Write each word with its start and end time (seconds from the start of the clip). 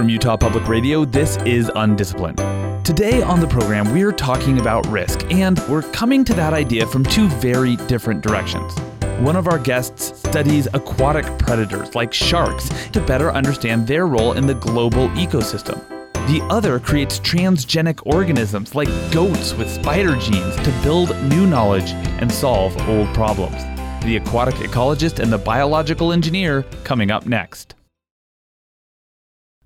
From 0.00 0.08
Utah 0.08 0.38
Public 0.38 0.66
Radio, 0.66 1.04
this 1.04 1.36
is 1.44 1.70
Undisciplined. 1.74 2.38
Today 2.86 3.20
on 3.20 3.38
the 3.38 3.46
program, 3.46 3.92
we're 3.92 4.12
talking 4.12 4.58
about 4.58 4.86
risk, 4.86 5.30
and 5.30 5.58
we're 5.68 5.82
coming 5.92 6.24
to 6.24 6.32
that 6.32 6.54
idea 6.54 6.86
from 6.86 7.04
two 7.04 7.28
very 7.28 7.76
different 7.76 8.22
directions. 8.22 8.74
One 9.20 9.36
of 9.36 9.46
our 9.46 9.58
guests 9.58 10.18
studies 10.18 10.68
aquatic 10.72 11.26
predators 11.38 11.94
like 11.94 12.14
sharks 12.14 12.70
to 12.92 13.02
better 13.02 13.30
understand 13.30 13.86
their 13.86 14.06
role 14.06 14.32
in 14.32 14.46
the 14.46 14.54
global 14.54 15.10
ecosystem. 15.10 15.86
The 16.14 16.40
other 16.48 16.80
creates 16.80 17.20
transgenic 17.20 18.00
organisms 18.06 18.74
like 18.74 18.88
goats 19.12 19.52
with 19.52 19.70
spider 19.70 20.16
genes 20.16 20.56
to 20.56 20.80
build 20.82 21.14
new 21.24 21.46
knowledge 21.46 21.90
and 22.22 22.32
solve 22.32 22.74
old 22.88 23.12
problems. 23.12 23.62
The 24.02 24.16
aquatic 24.16 24.54
ecologist 24.54 25.18
and 25.18 25.30
the 25.30 25.36
biological 25.36 26.10
engineer 26.10 26.62
coming 26.84 27.10
up 27.10 27.26
next. 27.26 27.74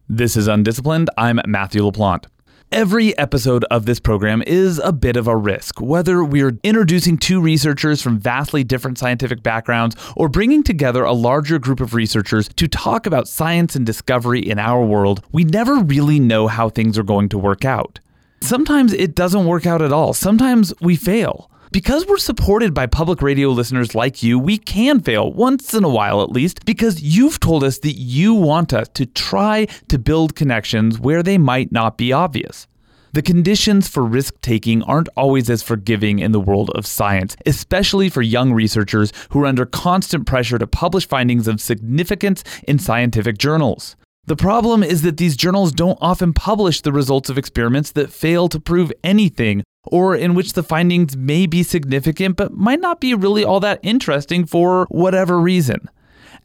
This 0.08 0.36
is 0.36 0.48
Undisciplined. 0.48 1.08
I'm 1.16 1.40
Matthew 1.46 1.80
LaPlante. 1.80 2.26
Every 2.70 3.16
episode 3.16 3.64
of 3.70 3.86
this 3.86 3.98
program 3.98 4.42
is 4.46 4.78
a 4.84 4.92
bit 4.92 5.16
of 5.16 5.26
a 5.26 5.34
risk, 5.34 5.80
whether 5.80 6.22
we're 6.22 6.58
introducing 6.62 7.16
two 7.16 7.40
researchers 7.40 8.02
from 8.02 8.18
vastly 8.18 8.64
different 8.64 8.98
scientific 8.98 9.42
backgrounds 9.42 9.96
or 10.14 10.28
bringing 10.28 10.62
together 10.62 11.04
a 11.04 11.14
larger 11.14 11.58
group 11.58 11.80
of 11.80 11.94
researchers 11.94 12.50
to 12.56 12.68
talk 12.68 13.06
about 13.06 13.28
science 13.28 13.74
and 13.74 13.86
discovery 13.86 14.40
in 14.40 14.58
our 14.58 14.84
world, 14.84 15.24
we 15.32 15.42
never 15.42 15.76
really 15.76 16.20
know 16.20 16.48
how 16.48 16.68
things 16.68 16.98
are 16.98 17.02
going 17.02 17.30
to 17.30 17.38
work 17.38 17.64
out. 17.64 17.98
Sometimes 18.42 18.92
it 18.92 19.14
doesn't 19.14 19.46
work 19.46 19.64
out 19.64 19.80
at 19.80 19.90
all, 19.90 20.12
sometimes 20.12 20.74
we 20.82 20.96
fail 20.96 21.50
because 21.74 22.06
we're 22.06 22.18
supported 22.18 22.72
by 22.72 22.86
public 22.86 23.20
radio 23.20 23.48
listeners 23.48 23.96
like 23.96 24.22
you, 24.22 24.38
we 24.38 24.56
can 24.56 25.00
fail 25.00 25.32
once 25.32 25.74
in 25.74 25.82
a 25.82 25.88
while 25.88 26.22
at 26.22 26.30
least 26.30 26.64
because 26.64 27.02
you've 27.02 27.40
told 27.40 27.64
us 27.64 27.78
that 27.80 27.94
you 27.94 28.32
want 28.32 28.72
us 28.72 28.86
to 28.90 29.04
try 29.04 29.66
to 29.88 29.98
build 29.98 30.36
connections 30.36 31.00
where 31.00 31.20
they 31.20 31.36
might 31.36 31.72
not 31.72 31.98
be 31.98 32.12
obvious. 32.12 32.68
The 33.12 33.22
conditions 33.22 33.88
for 33.88 34.04
risk 34.04 34.40
taking 34.40 34.84
aren't 34.84 35.08
always 35.16 35.50
as 35.50 35.64
forgiving 35.64 36.20
in 36.20 36.30
the 36.30 36.38
world 36.38 36.70
of 36.76 36.86
science, 36.86 37.36
especially 37.44 38.08
for 38.08 38.22
young 38.22 38.52
researchers 38.52 39.12
who 39.30 39.42
are 39.42 39.46
under 39.46 39.66
constant 39.66 40.28
pressure 40.28 40.58
to 40.58 40.68
publish 40.68 41.08
findings 41.08 41.48
of 41.48 41.60
significance 41.60 42.44
in 42.68 42.78
scientific 42.78 43.36
journals. 43.36 43.96
The 44.26 44.36
problem 44.36 44.84
is 44.84 45.02
that 45.02 45.16
these 45.16 45.36
journals 45.36 45.72
don't 45.72 45.98
often 46.00 46.34
publish 46.34 46.82
the 46.82 46.92
results 46.92 47.30
of 47.30 47.36
experiments 47.36 47.90
that 47.92 48.12
fail 48.12 48.48
to 48.50 48.60
prove 48.60 48.92
anything 49.02 49.64
or 49.84 50.16
in 50.16 50.34
which 50.34 50.54
the 50.54 50.62
findings 50.62 51.16
may 51.16 51.46
be 51.46 51.62
significant 51.62 52.36
but 52.36 52.52
might 52.52 52.80
not 52.80 53.00
be 53.00 53.14
really 53.14 53.44
all 53.44 53.60
that 53.60 53.80
interesting 53.82 54.44
for 54.46 54.86
whatever 54.90 55.38
reason. 55.40 55.88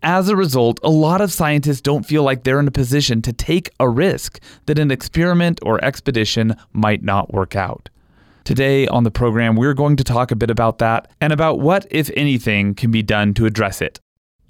As 0.01 0.29
a 0.29 0.35
result, 0.35 0.79
a 0.81 0.89
lot 0.89 1.19
of 1.19 1.31
scientists 1.31 1.81
don't 1.81 2.05
feel 2.05 2.23
like 2.23 2.43
they're 2.43 2.59
in 2.59 2.67
a 2.67 2.71
position 2.71 3.21
to 3.23 3.33
take 3.33 3.69
a 3.79 3.89
risk 3.89 4.39
that 4.65 4.79
an 4.79 4.91
experiment 4.91 5.59
or 5.61 5.83
expedition 5.83 6.55
might 6.71 7.03
not 7.03 7.33
work 7.33 7.55
out. 7.55 7.89
Today 8.45 8.87
on 8.87 9.03
the 9.03 9.11
program, 9.11 9.55
we're 9.55 9.73
going 9.73 9.97
to 9.97 10.03
talk 10.03 10.31
a 10.31 10.35
bit 10.35 10.49
about 10.49 10.77
that 10.77 11.11
and 11.19 11.33
about 11.33 11.59
what, 11.59 11.85
if 11.91 12.09
anything, 12.15 12.75
can 12.75 12.91
be 12.91 13.03
done 13.03 13.33
to 13.35 13.45
address 13.45 13.81
it. 13.81 13.99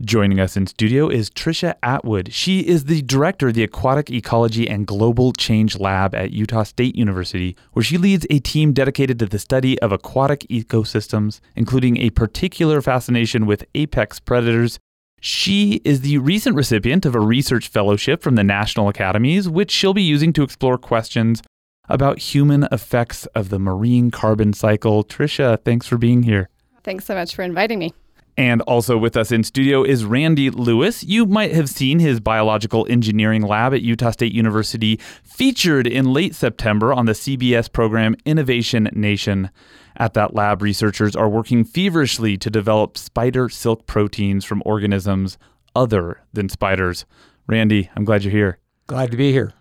Joining 0.01 0.39
us 0.39 0.55
in 0.55 0.65
studio 0.65 1.09
is 1.09 1.29
Trisha 1.29 1.75
Atwood. 1.83 2.31
She 2.31 2.61
is 2.61 2.85
the 2.85 3.01
director 3.01 3.49
of 3.49 3.53
the 3.53 3.63
Aquatic 3.63 4.09
Ecology 4.09 4.65
and 4.65 4.87
Global 4.87 5.33
Change 5.33 5.77
Lab 5.77 6.15
at 6.15 6.31
Utah 6.31 6.63
State 6.63 6.95
University, 6.95 7.57
where 7.73 7.83
she 7.83 7.97
leads 7.97 8.25
a 8.29 8.39
team 8.39 8.71
dedicated 8.71 9.19
to 9.19 9.25
the 9.25 9.37
study 9.37 9.77
of 9.81 9.91
aquatic 9.91 10.47
ecosystems, 10.49 11.41
including 11.53 11.97
a 11.97 12.11
particular 12.11 12.81
fascination 12.81 13.45
with 13.45 13.65
apex 13.75 14.21
predators. 14.21 14.79
She 15.19 15.81
is 15.83 15.99
the 15.99 16.17
recent 16.19 16.55
recipient 16.55 17.05
of 17.05 17.13
a 17.13 17.19
research 17.19 17.67
fellowship 17.67 18.21
from 18.21 18.35
the 18.35 18.43
National 18.45 18.87
Academies, 18.87 19.49
which 19.49 19.69
she'll 19.69 19.93
be 19.93 20.01
using 20.01 20.31
to 20.31 20.43
explore 20.43 20.77
questions 20.77 21.43
about 21.89 22.19
human 22.19 22.69
effects 22.71 23.25
of 23.35 23.49
the 23.49 23.59
marine 23.59 24.11
carbon 24.11 24.53
cycle. 24.53 25.03
Trisha, 25.03 25.61
thanks 25.65 25.87
for 25.87 25.97
being 25.97 26.23
here. 26.23 26.47
Thanks 26.85 27.03
so 27.03 27.15
much 27.15 27.35
for 27.35 27.41
inviting 27.41 27.79
me. 27.79 27.93
And 28.39 28.61
also 28.61 28.97
with 28.97 29.17
us 29.17 29.33
in 29.33 29.43
studio 29.43 29.83
is 29.83 30.05
Randy 30.05 30.49
Lewis. 30.49 31.03
You 31.03 31.25
might 31.25 31.53
have 31.53 31.67
seen 31.67 31.99
his 31.99 32.21
biological 32.21 32.87
engineering 32.89 33.41
lab 33.41 33.73
at 33.73 33.81
Utah 33.81 34.11
State 34.11 34.31
University 34.31 34.97
featured 35.25 35.85
in 35.85 36.13
late 36.13 36.33
September 36.33 36.93
on 36.93 37.05
the 37.05 37.11
CBS 37.11 37.69
program 37.69 38.15
Innovation 38.23 38.87
Nation. 38.93 39.49
At 39.97 40.13
that 40.13 40.35
lab, 40.35 40.61
researchers 40.61 41.17
are 41.17 41.27
working 41.27 41.65
feverishly 41.65 42.37
to 42.37 42.49
develop 42.49 42.97
spider 42.97 43.49
silk 43.49 43.85
proteins 43.87 44.45
from 44.45 44.63
organisms 44.65 45.37
other 45.75 46.21
than 46.31 46.47
spiders. 46.47 47.05
Randy, 47.45 47.89
I'm 47.97 48.05
glad 48.05 48.23
you're 48.23 48.31
here. 48.31 48.59
Glad 48.87 49.11
to 49.11 49.17
be 49.17 49.33
here. 49.33 49.51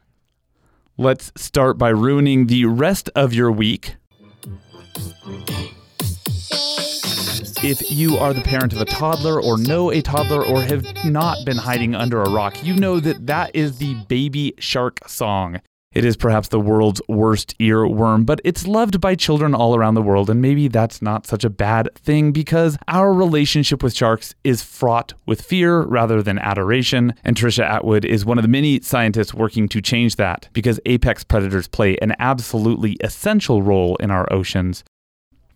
Let's 0.97 1.33
start 1.35 1.79
by 1.79 1.89
ruining 1.89 2.47
the 2.47 2.67
rest 2.67 3.11
of 3.17 3.35
your 3.35 3.51
week 3.51 3.97
If 7.61 7.91
you 7.91 8.17
are 8.19 8.33
the 8.33 8.41
parent 8.41 8.73
of 8.73 8.81
a 8.81 8.85
toddler 8.85 9.43
or 9.43 9.59
know 9.59 9.91
a 9.91 10.01
toddler 10.01 10.47
or 10.47 10.63
have 10.63 10.87
not 11.05 11.45
been 11.45 11.57
hiding 11.57 11.93
under 11.93 12.23
a 12.23 12.31
rock, 12.31 12.63
you 12.65 12.77
know 12.77 13.01
that 13.01 13.27
that 13.27 13.51
is 13.53 13.79
the 13.79 13.95
baby 14.07 14.55
shark 14.61 15.01
song. 15.09 15.61
It 15.93 16.05
is 16.05 16.17
perhaps 16.17 16.49
the 16.49 16.61
world's 16.61 17.03
worst 17.09 17.59
earworm, 17.59 18.25
but 18.25 18.41
it's 18.45 18.69
loved 18.69 19.01
by 19.01 19.17
children 19.17 19.57
all 19.57 19.75
around 19.75 19.95
the 19.95 20.03
world, 20.03 20.31
and 20.31 20.41
maybe 20.41 20.69
that's 20.69 21.03
not 21.03 21.27
such 21.27 21.43
a 21.43 21.51
bad 21.51 21.89
thing 21.97 22.31
because 22.31 22.79
our 22.87 23.13
relationship 23.13 23.83
with 23.83 23.93
sharks 23.93 24.37
is 24.45 24.63
fraught 24.63 25.15
with 25.27 25.43
fear 25.43 25.81
rather 25.81 26.23
than 26.23 26.39
adoration. 26.39 27.13
And 27.25 27.37
Trisha 27.37 27.65
Atwood 27.65 28.05
is 28.05 28.25
one 28.25 28.39
of 28.39 28.43
the 28.43 28.49
many 28.49 28.81
scientists 28.83 29.35
working 29.35 29.69
to 29.71 29.81
change 29.81 30.15
that 30.15 30.49
because 30.53 30.79
apex 30.87 31.25
predators 31.25 31.67
play 31.67 31.97
an 31.97 32.15
absolutely 32.21 32.97
essential 33.01 33.63
role 33.63 33.97
in 33.97 34.13
our 34.13 34.33
oceans. 34.33 34.85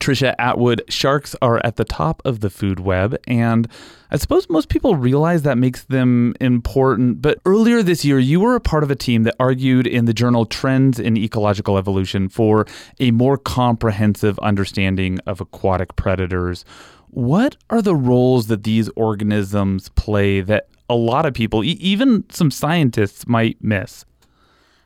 Trisha 0.03 0.35
Atwood, 0.37 0.83
sharks 0.89 1.37
are 1.41 1.61
at 1.65 1.77
the 1.77 1.85
top 1.85 2.23
of 2.25 2.41
the 2.41 2.51
food 2.51 2.81
web, 2.81 3.17
and 3.29 3.69
I 4.11 4.17
suppose 4.17 4.51
most 4.51 4.69
people 4.69 4.97
realize 4.97 5.43
that 5.43 5.59
makes 5.59 5.85
them 5.85 6.35
important. 6.41 7.23
But 7.23 7.39
earlier 7.47 7.85
this 7.85 8.05
year, 8.05 8.19
you 8.19 8.41
were 8.41 8.57
a 8.57 8.61
part 8.61 8.83
of 8.83 8.91
a 8.91 8.97
team 8.97 9.23
that 9.23 9.37
argued 9.39 9.87
in 9.87 10.07
the 10.07 10.13
journal 10.13 10.45
Trends 10.45 10.99
in 10.99 11.17
Ecological 11.17 11.79
Evolution 11.79 12.29
for 12.29 12.67
a 12.99 13.13
more 13.13 13.39
comprehensive 13.39 14.41
understanding 14.41 15.21
of 15.21 15.41
aquatic 15.41 15.95
predators. 15.95 16.65
What 17.11 17.57
are 17.71 17.81
the 17.81 17.95
roles 17.95 18.49
that 18.49 18.65
these 18.65 18.89
organisms 18.97 19.89
play 19.91 20.41
that 20.41 20.67
a 20.91 20.97
lot 20.97 21.27
of 21.27 21.33
people, 21.33 21.63
even 21.63 22.25
some 22.29 22.51
scientists, 22.51 23.29
might 23.29 23.63
miss? 23.63 24.05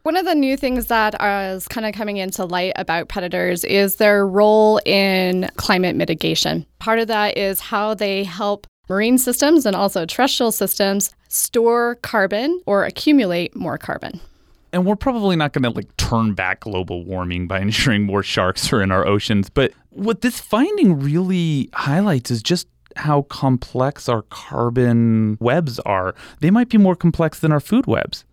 One 0.06 0.16
of 0.16 0.24
the 0.24 0.36
new 0.36 0.56
things 0.56 0.86
that 0.86 1.20
is 1.20 1.66
kind 1.66 1.84
of 1.84 1.92
coming 1.92 2.18
into 2.18 2.44
light 2.44 2.74
about 2.76 3.08
predators 3.08 3.64
is 3.64 3.96
their 3.96 4.24
role 4.24 4.80
in 4.86 5.50
climate 5.56 5.96
mitigation. 5.96 6.64
Part 6.78 7.00
of 7.00 7.08
that 7.08 7.36
is 7.36 7.58
how 7.58 7.94
they 7.94 8.22
help 8.22 8.68
marine 8.88 9.18
systems 9.18 9.66
and 9.66 9.74
also 9.74 10.06
terrestrial 10.06 10.52
systems 10.52 11.10
store 11.26 11.96
carbon 12.02 12.62
or 12.66 12.84
accumulate 12.84 13.56
more 13.56 13.78
carbon. 13.78 14.20
And 14.72 14.86
we're 14.86 14.94
probably 14.94 15.34
not 15.34 15.52
going 15.52 15.64
to 15.64 15.70
like 15.70 15.96
turn 15.96 16.34
back 16.34 16.60
global 16.60 17.04
warming 17.04 17.48
by 17.48 17.58
ensuring 17.60 18.04
more 18.04 18.22
sharks 18.22 18.72
are 18.72 18.80
in 18.80 18.92
our 18.92 19.04
oceans, 19.04 19.50
but 19.50 19.72
what 19.90 20.20
this 20.20 20.38
finding 20.38 21.00
really 21.00 21.68
highlights 21.72 22.30
is 22.30 22.44
just 22.44 22.68
how 22.94 23.22
complex 23.22 24.08
our 24.08 24.22
carbon 24.22 25.36
webs 25.40 25.80
are. 25.80 26.14
They 26.38 26.52
might 26.52 26.68
be 26.68 26.78
more 26.78 26.94
complex 26.94 27.40
than 27.40 27.50
our 27.50 27.58
food 27.58 27.88
webs. 27.88 28.24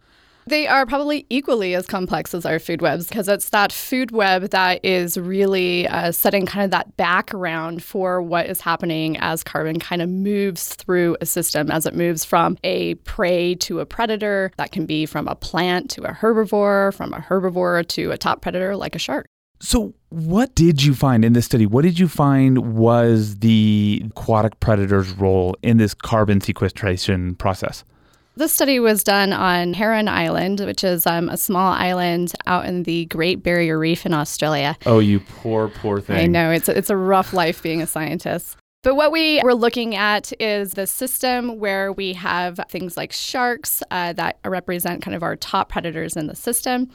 They 0.46 0.68
are 0.68 0.86
probably 0.86 1.26
equally 1.30 1.74
as 1.76 1.88
complex 1.88 2.34
as 2.34 2.46
our 2.46 2.59
food 2.59 2.81
webs 2.81 3.08
because 3.08 3.28
it's 3.28 3.50
that 3.50 3.72
food 3.72 4.12
web 4.12 4.50
that 4.50 4.84
is 4.84 5.18
really 5.18 5.88
uh, 5.88 6.12
setting 6.12 6.46
kind 6.46 6.66
of 6.66 6.72
that 6.72 6.98
background 6.98 7.81
for 7.84 8.22
what 8.22 8.48
is 8.48 8.62
happening 8.62 9.18
as 9.18 9.44
carbon 9.44 9.80
kind 9.80 10.02
of 10.02 10.09
moves 10.09 10.76
through 10.76 11.16
a 11.22 11.26
system, 11.26 11.72
as 11.72 11.86
it 11.86 11.96
moves 11.96 12.26
from 12.26 12.58
a 12.64 12.96
prey 12.96 13.56
to 13.56 13.80
a 13.80 13.86
predator. 13.86 14.52
That 14.58 14.72
can 14.72 14.86
be 14.86 15.06
from 15.06 15.28
a 15.28 15.36
plant 15.36 15.90
to 15.92 16.04
a 16.04 16.12
herbivore, 16.12 16.94
from 16.94 17.13
a 17.13 17.19
herbivore 17.19 17.88
to 17.89 18.12
a 18.12 18.18
top 18.18 18.42
predator 18.42 18.75
like 18.75 18.96
a 18.96 19.00
shark. 19.00 19.28
So, 19.60 19.94
what 20.10 20.56
did 20.56 20.84
you 20.84 20.94
find 20.94 21.24
in 21.24 21.31
this 21.31 21.46
study? 21.46 21.66
What 21.66 21.84
did 21.84 21.98
you 21.98 22.10
find 22.10 22.75
was 22.75 23.38
the 23.38 24.04
aquatic 24.07 24.60
predator's 24.60 25.12
role 25.12 25.56
in 25.63 25.78
this 25.78 25.94
carbon 25.94 26.42
sequestration 26.42 27.36
process? 27.36 27.86
This 28.35 28.51
study 28.51 28.80
was 28.80 29.03
done 29.03 29.31
on 29.31 29.75
Heron 29.75 30.07
Island, 30.07 30.59
which 30.62 30.83
is 30.83 31.06
um, 31.06 31.30
a 31.30 31.38
small 31.38 31.71
island 31.71 32.33
out 32.47 32.65
in 32.65 32.81
the 32.81 33.06
Great 33.06 33.44
Barrier 33.44 33.77
Reef 33.77 34.07
in 34.07 34.13
Australia. 34.13 34.75
Oh, 34.88 34.97
you 34.97 35.19
poor, 35.19 35.68
poor 35.68 36.01
thing. 36.01 36.18
I 36.18 36.25
know. 36.25 36.50
It's 36.50 36.68
a, 36.68 36.75
it's 36.75 36.89
a 36.89 36.97
rough 36.97 37.31
life 37.31 37.62
being 37.62 37.83
a 37.83 37.88
scientist. 37.88 38.57
But 38.81 38.95
what 38.95 39.12
we 39.12 39.39
were 39.44 39.53
looking 39.53 39.95
at 39.95 40.33
is 40.41 40.71
the 40.71 40.88
system 40.88 41.59
where 41.59 41.94
we 41.94 42.13
have 42.13 42.59
things 42.69 42.97
like 42.97 43.12
sharks 43.12 43.83
uh, 43.91 44.13
that 44.13 44.39
represent 44.44 45.03
kind 45.03 45.15
of 45.15 45.21
our 45.21 45.36
top 45.36 45.69
predators 45.69 46.18
in 46.18 46.25
the 46.25 46.36
system. 46.36 46.89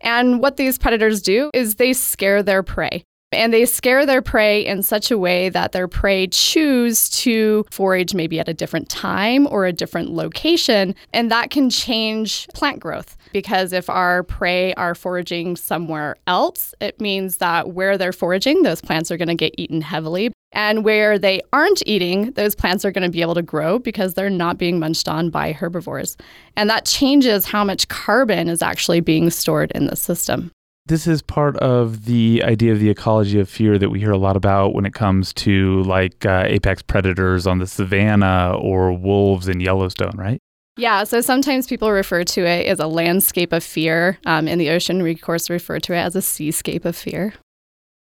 And 0.00 0.40
what 0.40 0.56
these 0.56 0.76
predators 0.76 1.22
do 1.22 1.50
is 1.54 1.76
they 1.76 1.92
scare 1.92 2.42
their 2.42 2.62
prey. 2.62 3.04
And 3.32 3.52
they 3.52 3.64
scare 3.64 4.06
their 4.06 4.22
prey 4.22 4.66
in 4.66 4.82
such 4.82 5.12
a 5.12 5.18
way 5.18 5.50
that 5.50 5.70
their 5.70 5.86
prey 5.86 6.26
choose 6.26 7.08
to 7.10 7.64
forage 7.70 8.12
maybe 8.12 8.40
at 8.40 8.48
a 8.48 8.54
different 8.54 8.88
time 8.88 9.46
or 9.46 9.66
a 9.66 9.72
different 9.72 10.10
location. 10.10 10.96
And 11.12 11.30
that 11.30 11.50
can 11.50 11.70
change 11.70 12.48
plant 12.54 12.80
growth 12.80 13.16
because 13.32 13.72
if 13.72 13.88
our 13.88 14.24
prey 14.24 14.74
are 14.74 14.96
foraging 14.96 15.54
somewhere 15.54 16.16
else, 16.26 16.74
it 16.80 17.00
means 17.00 17.36
that 17.36 17.70
where 17.70 17.96
they're 17.96 18.12
foraging, 18.12 18.64
those 18.64 18.80
plants 18.80 19.12
are 19.12 19.16
going 19.16 19.28
to 19.28 19.36
get 19.36 19.54
eaten 19.56 19.80
heavily. 19.80 20.32
And 20.52 20.84
where 20.84 21.16
they 21.16 21.40
aren't 21.52 21.84
eating, 21.86 22.32
those 22.32 22.56
plants 22.56 22.84
are 22.84 22.90
going 22.90 23.04
to 23.04 23.10
be 23.10 23.22
able 23.22 23.36
to 23.36 23.42
grow 23.42 23.78
because 23.78 24.14
they're 24.14 24.28
not 24.28 24.58
being 24.58 24.80
munched 24.80 25.06
on 25.06 25.30
by 25.30 25.52
herbivores. 25.52 26.16
And 26.56 26.68
that 26.68 26.84
changes 26.84 27.46
how 27.46 27.62
much 27.62 27.86
carbon 27.86 28.48
is 28.48 28.60
actually 28.60 29.00
being 29.00 29.30
stored 29.30 29.70
in 29.70 29.86
the 29.86 29.94
system. 29.94 30.50
This 30.86 31.06
is 31.06 31.22
part 31.22 31.56
of 31.58 32.06
the 32.06 32.42
idea 32.44 32.72
of 32.72 32.80
the 32.80 32.90
ecology 32.90 33.38
of 33.38 33.48
fear 33.48 33.78
that 33.78 33.90
we 33.90 34.00
hear 34.00 34.10
a 34.10 34.18
lot 34.18 34.36
about 34.36 34.74
when 34.74 34.86
it 34.86 34.94
comes 34.94 35.32
to 35.34 35.82
like 35.82 36.26
uh, 36.26 36.44
apex 36.46 36.82
predators 36.82 37.46
on 37.46 37.58
the 37.58 37.66
savannah 37.66 38.56
or 38.58 38.92
wolves 38.92 39.46
in 39.46 39.60
Yellowstone, 39.60 40.16
right? 40.16 40.40
Yeah, 40.76 41.04
so 41.04 41.20
sometimes 41.20 41.66
people 41.66 41.92
refer 41.92 42.24
to 42.24 42.46
it 42.46 42.66
as 42.66 42.78
a 42.78 42.86
landscape 42.86 43.52
of 43.52 43.62
fear. 43.62 44.18
Um, 44.24 44.48
in 44.48 44.58
the 44.58 44.70
ocean, 44.70 45.02
we 45.02 45.12
of 45.12 45.20
course 45.20 45.50
refer 45.50 45.78
to 45.80 45.92
it 45.92 45.98
as 45.98 46.16
a 46.16 46.22
seascape 46.22 46.84
of 46.84 46.96
fear. 46.96 47.34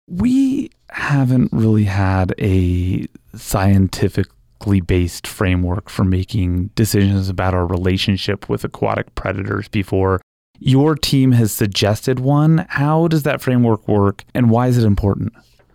We 0.08 0.70
haven't 0.90 1.52
really 1.52 1.86
had 1.86 2.34
a 2.40 3.08
scientifically 3.36 4.82
based 4.82 5.26
framework 5.26 5.90
for 5.90 6.04
making 6.04 6.68
decisions 6.76 7.30
about 7.30 7.54
our 7.54 7.66
relationship 7.66 8.50
with 8.50 8.64
aquatic 8.64 9.16
predators 9.16 9.68
before. 9.68 10.22
Your 10.60 10.96
team 10.96 11.32
has 11.32 11.52
suggested 11.52 12.20
one. 12.20 12.66
How 12.70 13.08
does 13.08 13.24
that 13.24 13.42
framework 13.42 13.88
work 13.88 14.26
and 14.34 14.50
why 14.50 14.68
is 14.68 14.78
it 14.78 14.86
important? 14.86 15.34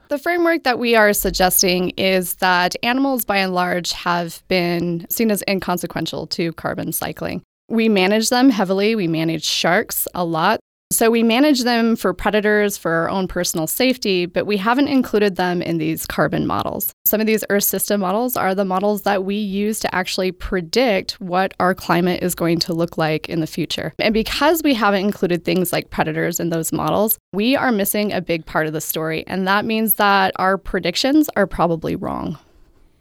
The 0.08 0.18
framework 0.18 0.64
that 0.64 0.78
we 0.78 0.94
are 0.94 1.12
suggesting 1.12 1.90
is 1.90 2.34
that 2.34 2.76
animals, 2.82 3.24
by 3.24 3.38
and 3.38 3.54
large, 3.54 3.92
have 3.92 4.42
been 4.48 5.06
seen 5.08 5.30
as 5.30 5.42
inconsequential 5.48 6.26
to 6.28 6.52
carbon 6.52 6.92
cycling. 6.92 7.42
We 7.68 7.88
manage 7.88 8.28
them 8.28 8.50
heavily. 8.50 8.94
We 8.94 9.08
manage 9.08 9.44
sharks 9.44 10.06
a 10.14 10.24
lot. 10.24 10.60
So 10.94 11.10
we 11.10 11.24
manage 11.24 11.64
them 11.64 11.96
for 11.96 12.14
predators 12.14 12.78
for 12.78 12.92
our 12.92 13.10
own 13.10 13.26
personal 13.26 13.66
safety, 13.66 14.26
but 14.26 14.46
we 14.46 14.56
haven't 14.56 14.86
included 14.86 15.34
them 15.34 15.60
in 15.60 15.78
these 15.78 16.06
carbon 16.06 16.46
models. 16.46 16.92
Some 17.04 17.20
of 17.20 17.26
these 17.26 17.42
Earth 17.50 17.64
system 17.64 18.00
models 18.00 18.36
are 18.36 18.54
the 18.54 18.64
models 18.64 19.02
that 19.02 19.24
we 19.24 19.34
use 19.34 19.80
to 19.80 19.92
actually 19.92 20.30
predict 20.30 21.20
what 21.20 21.52
our 21.58 21.74
climate 21.74 22.22
is 22.22 22.36
going 22.36 22.60
to 22.60 22.72
look 22.72 22.96
like 22.96 23.28
in 23.28 23.40
the 23.40 23.48
future. 23.48 23.92
And 23.98 24.14
because 24.14 24.62
we 24.62 24.72
haven't 24.72 25.00
included 25.00 25.44
things 25.44 25.72
like 25.72 25.90
predators 25.90 26.38
in 26.38 26.50
those 26.50 26.72
models, 26.72 27.18
we 27.32 27.56
are 27.56 27.72
missing 27.72 28.12
a 28.12 28.20
big 28.20 28.46
part 28.46 28.68
of 28.68 28.72
the 28.72 28.80
story. 28.80 29.24
And 29.26 29.48
that 29.48 29.64
means 29.64 29.94
that 29.94 30.32
our 30.36 30.56
predictions 30.56 31.28
are 31.34 31.48
probably 31.48 31.96
wrong. 31.96 32.38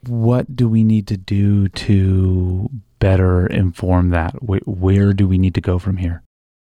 What 0.08 0.56
do 0.56 0.68
we 0.68 0.84
need 0.84 1.06
to 1.10 1.18
do 1.18 1.68
to 1.70 2.72
better 2.98 3.46
inform 3.46 4.10
that? 4.10 4.32
Where 4.42 5.14
do 5.14 5.28
we 5.28 5.38
need 5.38 5.54
to 5.54 5.62
go 5.62 5.78
from 5.78 5.98
here? 5.98 6.24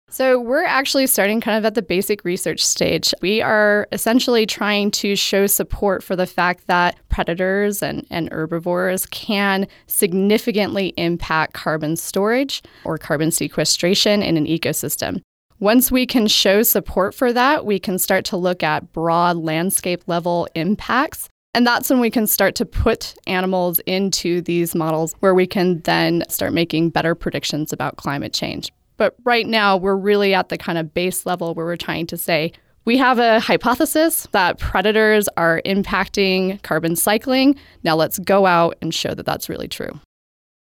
So, 0.08 0.38
we're 0.40 0.64
actually 0.64 1.08
starting 1.08 1.40
kind 1.40 1.58
of 1.58 1.64
at 1.64 1.74
the 1.74 1.82
basic 1.82 2.24
research 2.24 2.64
stage. 2.64 3.12
We 3.20 3.42
are 3.42 3.88
essentially 3.90 4.46
trying 4.46 4.92
to 4.92 5.16
show 5.16 5.48
support 5.48 6.02
for 6.02 6.14
the 6.14 6.28
fact 6.28 6.68
that 6.68 6.96
predators 7.08 7.82
and, 7.82 8.06
and 8.08 8.32
herbivores 8.32 9.06
can 9.06 9.66
significantly 9.88 10.94
impact 10.96 11.54
carbon 11.54 11.96
storage 11.96 12.62
or 12.84 12.98
carbon 12.98 13.32
sequestration 13.32 14.22
in 14.22 14.36
an 14.36 14.46
ecosystem. 14.46 15.22
Once 15.58 15.90
we 15.90 16.06
can 16.06 16.28
show 16.28 16.62
support 16.62 17.12
for 17.12 17.32
that, 17.32 17.66
we 17.66 17.78
can 17.78 17.98
start 17.98 18.24
to 18.26 18.36
look 18.36 18.62
at 18.62 18.92
broad 18.92 19.36
landscape 19.36 20.04
level 20.06 20.46
impacts. 20.54 21.28
And 21.52 21.66
that's 21.66 21.90
when 21.90 22.00
we 22.00 22.10
can 22.10 22.26
start 22.26 22.54
to 22.56 22.64
put 22.64 23.14
animals 23.26 23.80
into 23.80 24.40
these 24.42 24.74
models 24.74 25.14
where 25.20 25.34
we 25.34 25.46
can 25.46 25.80
then 25.80 26.22
start 26.28 26.52
making 26.52 26.90
better 26.90 27.14
predictions 27.14 27.72
about 27.72 27.96
climate 27.96 28.32
change. 28.32 28.70
But 28.96 29.14
right 29.24 29.46
now, 29.46 29.76
we're 29.76 29.96
really 29.96 30.34
at 30.34 30.48
the 30.48 30.58
kind 30.58 30.78
of 30.78 30.94
base 30.94 31.26
level 31.26 31.54
where 31.54 31.66
we're 31.66 31.76
trying 31.76 32.06
to 32.08 32.16
say, 32.16 32.52
we 32.84 32.96
have 32.98 33.18
a 33.18 33.40
hypothesis 33.40 34.28
that 34.30 34.58
predators 34.58 35.28
are 35.36 35.60
impacting 35.66 36.62
carbon 36.62 36.94
cycling. 36.94 37.56
Now 37.82 37.96
let's 37.96 38.18
go 38.20 38.46
out 38.46 38.76
and 38.80 38.94
show 38.94 39.12
that 39.12 39.26
that's 39.26 39.48
really 39.48 39.68
true. 39.68 40.00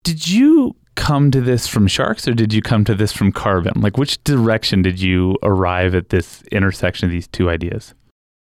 Did 0.05 0.29
you 0.29 0.77
come 0.97 1.31
to 1.31 1.41
this 1.41 1.67
from 1.67 1.87
sharks 1.87 2.29
or 2.29 2.35
did 2.35 2.53
you 2.53 2.61
come 2.61 2.85
to 2.85 2.95
this 2.95 3.13
from 3.13 3.33
carbon? 3.33 3.81
Like, 3.81 3.97
which 3.97 4.23
direction 4.25 4.83
did 4.83 5.01
you 5.01 5.37
arrive 5.43 5.95
at 5.95 6.11
this 6.11 6.43
intersection 6.53 7.07
of 7.07 7.11
these 7.11 7.27
two 7.27 7.49
ideas? 7.49 7.95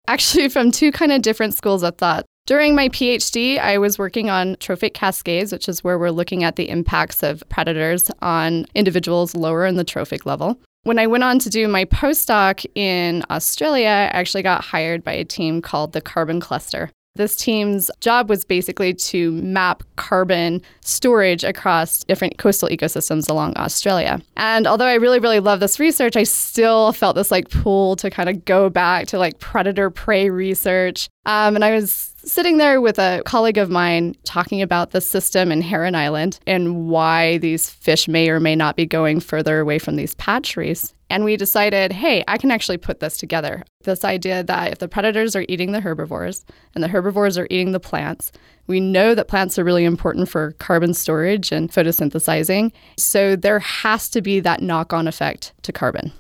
Actually, 0.08 0.50
from 0.50 0.70
two 0.70 0.92
kind 0.92 1.12
of 1.12 1.24
different 1.24 1.56
schools 1.56 1.82
of 1.82 1.98
thought. 1.98 2.26
During 2.46 2.76
my 2.76 2.90
PhD, 2.90 3.58
I 3.58 3.80
was 3.80 3.98
working 3.98 4.30
on 4.30 4.56
trophic 4.60 4.94
cascades, 4.94 5.52
which 5.52 5.68
is 5.68 5.84
where 5.84 5.98
we're 5.98 6.12
looking 6.12 6.44
at 6.44 6.58
the 6.58 6.70
impacts 6.70 7.24
of 7.24 7.44
predators 7.50 8.12
on 8.22 8.68
individuals 8.76 9.34
lower 9.34 9.66
in 9.66 9.78
the 9.78 9.84
trophic 9.84 10.28
level. 10.28 10.60
When 10.84 11.00
I 11.00 11.08
went 11.08 11.24
on 11.24 11.40
to 11.40 11.50
do 11.50 11.68
my 11.68 11.86
postdoc 11.86 12.64
in 12.76 13.24
Australia, 13.32 13.88
I 13.88 14.04
actually 14.14 14.44
got 14.44 14.64
hired 14.64 15.04
by 15.04 15.14
a 15.14 15.26
team 15.26 15.60
called 15.60 15.94
the 15.94 16.02
Carbon 16.02 16.40
Cluster. 16.40 16.92
This 17.16 17.36
team's 17.36 17.90
job 18.02 18.30
was 18.30 18.44
basically 18.44 18.94
to 18.94 19.32
map 19.32 19.84
carbon 19.96 20.62
storage 20.82 21.44
across 21.46 22.04
different 22.04 22.38
coastal 22.38 22.70
ecosystems 22.70 23.28
along 23.30 23.56
Australia. 23.56 24.22
And 24.36 24.68
although 24.68 24.86
I 24.86 24.96
really, 24.96 25.20
really 25.20 25.40
love 25.40 25.62
this 25.62 25.80
research, 25.80 26.18
I 26.18 26.24
still 26.24 26.92
felt 26.92 27.16
this 27.16 27.32
like 27.32 27.50
pull 27.50 27.96
to 27.96 28.12
kind 28.12 28.30
of 28.30 28.46
go 28.46 28.70
back 28.70 29.08
to 29.08 29.18
like 29.18 29.40
predator 29.40 29.90
prey 29.90 30.30
research. 30.30 31.08
Um, 31.26 31.56
and 31.56 31.64
I 31.64 31.74
was 31.74 32.14
sitting 32.26 32.58
there 32.58 32.82
with 32.82 32.98
a 32.98 33.22
colleague 33.26 33.58
of 33.58 33.70
mine 33.70 34.16
talking 34.24 34.62
about 34.62 34.92
the 34.92 35.02
system 35.02 35.52
in 35.52 35.62
Heron 35.62 35.96
Island 35.96 36.40
and 36.48 36.88
why 36.88 37.38
these 37.38 37.70
fish 37.70 38.08
may 38.08 38.30
or 38.30 38.40
may 38.40 38.56
not 38.56 38.76
be 38.76 38.86
going 38.86 39.20
further 39.20 39.60
away 39.60 39.80
from 39.80 39.96
these 39.96 40.16
patch 40.16 40.58
reefs. 40.58 40.94
And 41.10 41.24
we 41.24 41.38
decided, 41.38 41.92
hey, 41.92 42.24
I 42.28 42.38
can 42.38 42.50
actually 42.50 42.78
put 42.78 43.00
this 43.00 43.18
together. 43.18 43.64
This 43.84 44.04
idea 44.04 44.44
that 44.44 44.72
if 44.72 44.80
the 44.80 44.88
predators 44.88 45.36
are 45.36 45.46
eating 45.48 45.72
the 45.72 45.82
herbivores 45.82 46.44
and 46.74 46.84
the 46.84 46.88
herbivores 46.88 47.38
are 47.38 47.48
eating 47.52 47.72
the 47.72 47.80
plants, 47.80 48.32
we 48.66 48.80
know 48.80 49.14
that 49.14 49.28
plants 49.28 49.60
are 49.60 49.64
really 49.64 49.86
important 49.86 50.28
for 50.28 50.54
carbon 50.54 50.96
storage 50.96 51.52
and 51.52 51.72
photosynthesizing. 51.72 52.72
So 52.98 53.36
there 53.36 53.60
has 53.60 54.10
to 54.10 54.22
be 54.22 54.40
that 54.40 54.62
knock 54.62 54.94
on 54.94 55.08
effect 55.08 55.54
to 55.62 55.72
carbon 55.72 56.12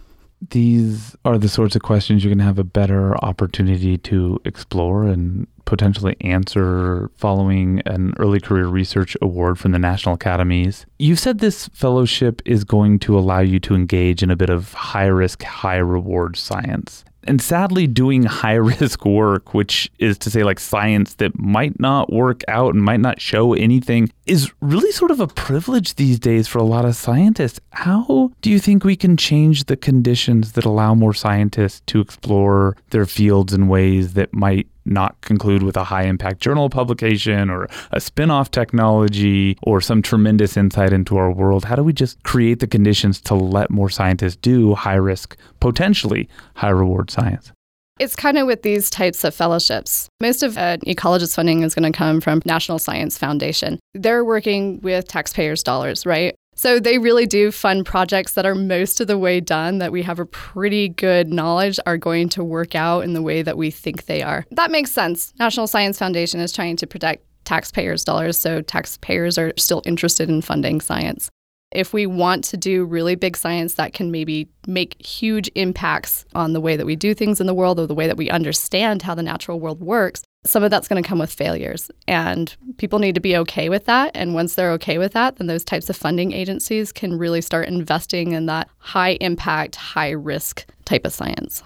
these 0.49 1.15
are 1.25 1.37
the 1.37 1.49
sorts 1.49 1.75
of 1.75 1.81
questions 1.81 2.23
you're 2.23 2.29
going 2.29 2.39
to 2.39 2.45
have 2.45 2.59
a 2.59 2.63
better 2.63 3.15
opportunity 3.23 3.97
to 3.97 4.39
explore 4.45 5.05
and 5.05 5.47
potentially 5.65 6.15
answer 6.21 7.09
following 7.15 7.81
an 7.85 8.13
early 8.19 8.39
career 8.39 8.67
research 8.67 9.17
award 9.21 9.57
from 9.57 9.71
the 9.71 9.79
National 9.79 10.15
Academies. 10.15 10.85
You 10.99 11.15
said 11.15 11.39
this 11.39 11.67
fellowship 11.69 12.41
is 12.45 12.63
going 12.63 12.99
to 12.99 13.17
allow 13.17 13.39
you 13.39 13.59
to 13.61 13.75
engage 13.75 14.21
in 14.21 14.29
a 14.29 14.35
bit 14.35 14.49
of 14.49 14.73
high 14.73 15.07
risk, 15.07 15.43
high 15.43 15.77
reward 15.77 16.38
science 16.38 17.03
and 17.25 17.41
sadly 17.41 17.88
doing 17.88 18.24
high 18.41 18.53
risk 18.53 19.05
work, 19.05 19.53
which 19.53 19.91
is 20.00 20.17
to 20.20 20.29
say, 20.29 20.44
like 20.44 20.60
science 20.60 21.15
that 21.15 21.38
might 21.38 21.79
not 21.79 22.12
work 22.12 22.41
out 22.48 22.74
and 22.74 22.84
might 22.84 23.00
not 23.00 23.22
show 23.22 23.53
anything, 23.53 24.10
is 24.25 24.51
really 24.62 24.91
sort 24.91 25.12
of 25.12 25.20
a 25.20 25.27
privilege 25.27 25.96
these 25.96 26.20
days 26.20 26.48
for 26.48 26.60
a 26.60 26.63
lot 26.63 26.86
of 26.86 26.96
scientists. 26.96 27.60
How 27.72 28.32
do 28.41 28.50
you 28.50 28.60
think 28.60 28.84
we 28.84 28.96
can 28.96 29.17
change 29.17 29.65
the 29.65 29.77
conditions 29.77 30.53
that 30.53 30.65
allow 30.65 30.96
more 30.96 31.13
scientists 31.13 31.82
to 31.88 32.00
explore 32.00 32.75
their 32.89 33.05
fields 33.05 33.53
in 33.53 33.67
ways 33.67 34.13
that 34.13 34.34
might 34.34 34.67
not 34.86 35.20
conclude 35.22 35.63
with 35.63 35.77
a 35.77 35.84
high 35.84 36.04
impact 36.04 36.39
journal 36.42 36.70
publication 36.70 37.50
or 37.50 37.68
a 37.92 38.00
spin 38.00 38.32
off 38.32 38.51
technology 38.51 39.58
or 39.63 39.82
some 39.82 40.01
tremendous 40.01 40.58
insight 40.58 40.94
into 40.94 41.18
our 41.18 41.32
world? 41.32 41.65
How 41.65 41.75
do 41.75 41.84
we 41.84 41.94
just 41.94 42.22
create 42.24 42.60
the 42.60 42.68
conditions 42.68 43.20
to 43.22 43.36
let 43.36 43.70
more 43.70 43.89
scientists 43.89 44.36
do 44.36 44.75
high 44.75 44.96
risk, 44.96 45.38
potentially 45.60 46.30
high 46.56 46.70
reward 46.70 47.10
science? 47.10 47.51
It's 47.98 48.15
kind 48.15 48.38
of 48.38 48.46
with 48.46 48.62
these 48.62 48.89
types 48.89 49.24
of 49.24 49.34
fellowships. 49.34 50.10
Most 50.20 50.44
of 50.44 50.58
an 50.58 50.82
ecologist 50.82 51.34
funding 51.34 51.63
is 51.63 51.74
going 51.74 51.89
to 51.89 51.98
come 51.98 52.20
from 52.20 52.42
National 52.44 52.77
Science 52.77 53.18
Foundation. 53.18 53.80
They're 53.94 54.25
working 54.25 54.82
with 54.82 55.08
taxpayers' 55.08 55.63
dollars, 55.63 56.06
right? 56.06 56.36
So 56.55 56.79
they 56.79 56.97
really 56.97 57.25
do 57.25 57.51
fund 57.51 57.85
projects 57.85 58.33
that 58.33 58.45
are 58.45 58.55
most 58.55 59.01
of 59.01 59.07
the 59.07 59.17
way 59.17 59.41
done, 59.41 59.79
that 59.79 59.91
we 59.91 60.01
have 60.03 60.19
a 60.19 60.25
pretty 60.25 60.89
good 60.89 61.31
knowledge 61.31 61.79
are 61.85 61.97
going 61.97 62.29
to 62.29 62.43
work 62.43 62.75
out 62.75 63.01
in 63.01 63.13
the 63.13 63.21
way 63.21 63.41
that 63.41 63.57
we 63.57 63.69
think 63.69 64.05
they 64.05 64.24
are. 64.24 64.45
That 64.51 64.71
makes 64.71 64.91
sense. 64.91 65.33
National 65.38 65.67
Science 65.67 66.00
Foundation 66.00 66.39
is 66.39 66.53
trying 66.53 66.77
to 66.77 66.88
protect 66.88 67.25
taxpayers' 67.43 68.03
dollars, 68.03 68.39
so 68.39 68.62
taxpayers 68.62 69.38
are 69.38 69.53
still 69.57 69.81
interested 69.85 70.29
in 70.29 70.41
funding 70.41 70.81
science. 70.81 71.29
If 71.71 71.93
we 71.93 72.05
want 72.05 72.45
to 72.45 72.57
do 72.57 72.85
really 72.85 73.15
big 73.15 73.35
science 73.35 73.74
that 73.74 73.93
can 73.93 74.09
maybe 74.09 74.47
make 74.65 75.05
huge 75.05 75.51
impacts 75.55 76.25
on 76.33 76.53
the 76.53 76.62
way 76.62 76.77
that 76.77 76.85
we 76.85 76.95
do 76.95 77.13
things 77.13 77.41
in 77.41 77.47
the 77.47 77.53
world 77.53 77.79
or 77.79 77.85
the 77.85 77.93
way 77.93 78.07
that 78.07 78.17
we 78.17 78.29
understand 78.29 79.01
how 79.01 79.13
the 79.13 79.24
natural 79.24 79.59
world 79.59 79.81
works, 79.81 80.24
some 80.45 80.63
of 80.63 80.71
that's 80.71 80.87
going 80.87 81.01
to 81.01 81.07
come 81.07 81.19
with 81.19 81.33
failures. 81.33 81.89
And 82.07 82.55
people 82.77 82.99
need 82.99 83.15
to 83.15 83.21
be 83.21 83.35
okay 83.37 83.69
with 83.69 83.85
that. 83.85 84.11
And 84.13 84.33
once 84.33 84.55
they're 84.55 84.71
okay 84.73 84.97
with 84.97 85.13
that, 85.13 85.37
then 85.37 85.47
those 85.47 85.63
types 85.63 85.89
of 85.89 85.95
funding 85.95 86.31
agencies 86.31 86.91
can 86.91 87.17
really 87.17 87.41
start 87.41 87.67
investing 87.67 88.31
in 88.33 88.45
that 88.45 88.69
high 88.77 89.17
impact, 89.21 89.75
high 89.75 90.11
risk 90.11 90.65
type 90.85 91.05
of 91.05 91.13
science. 91.13 91.63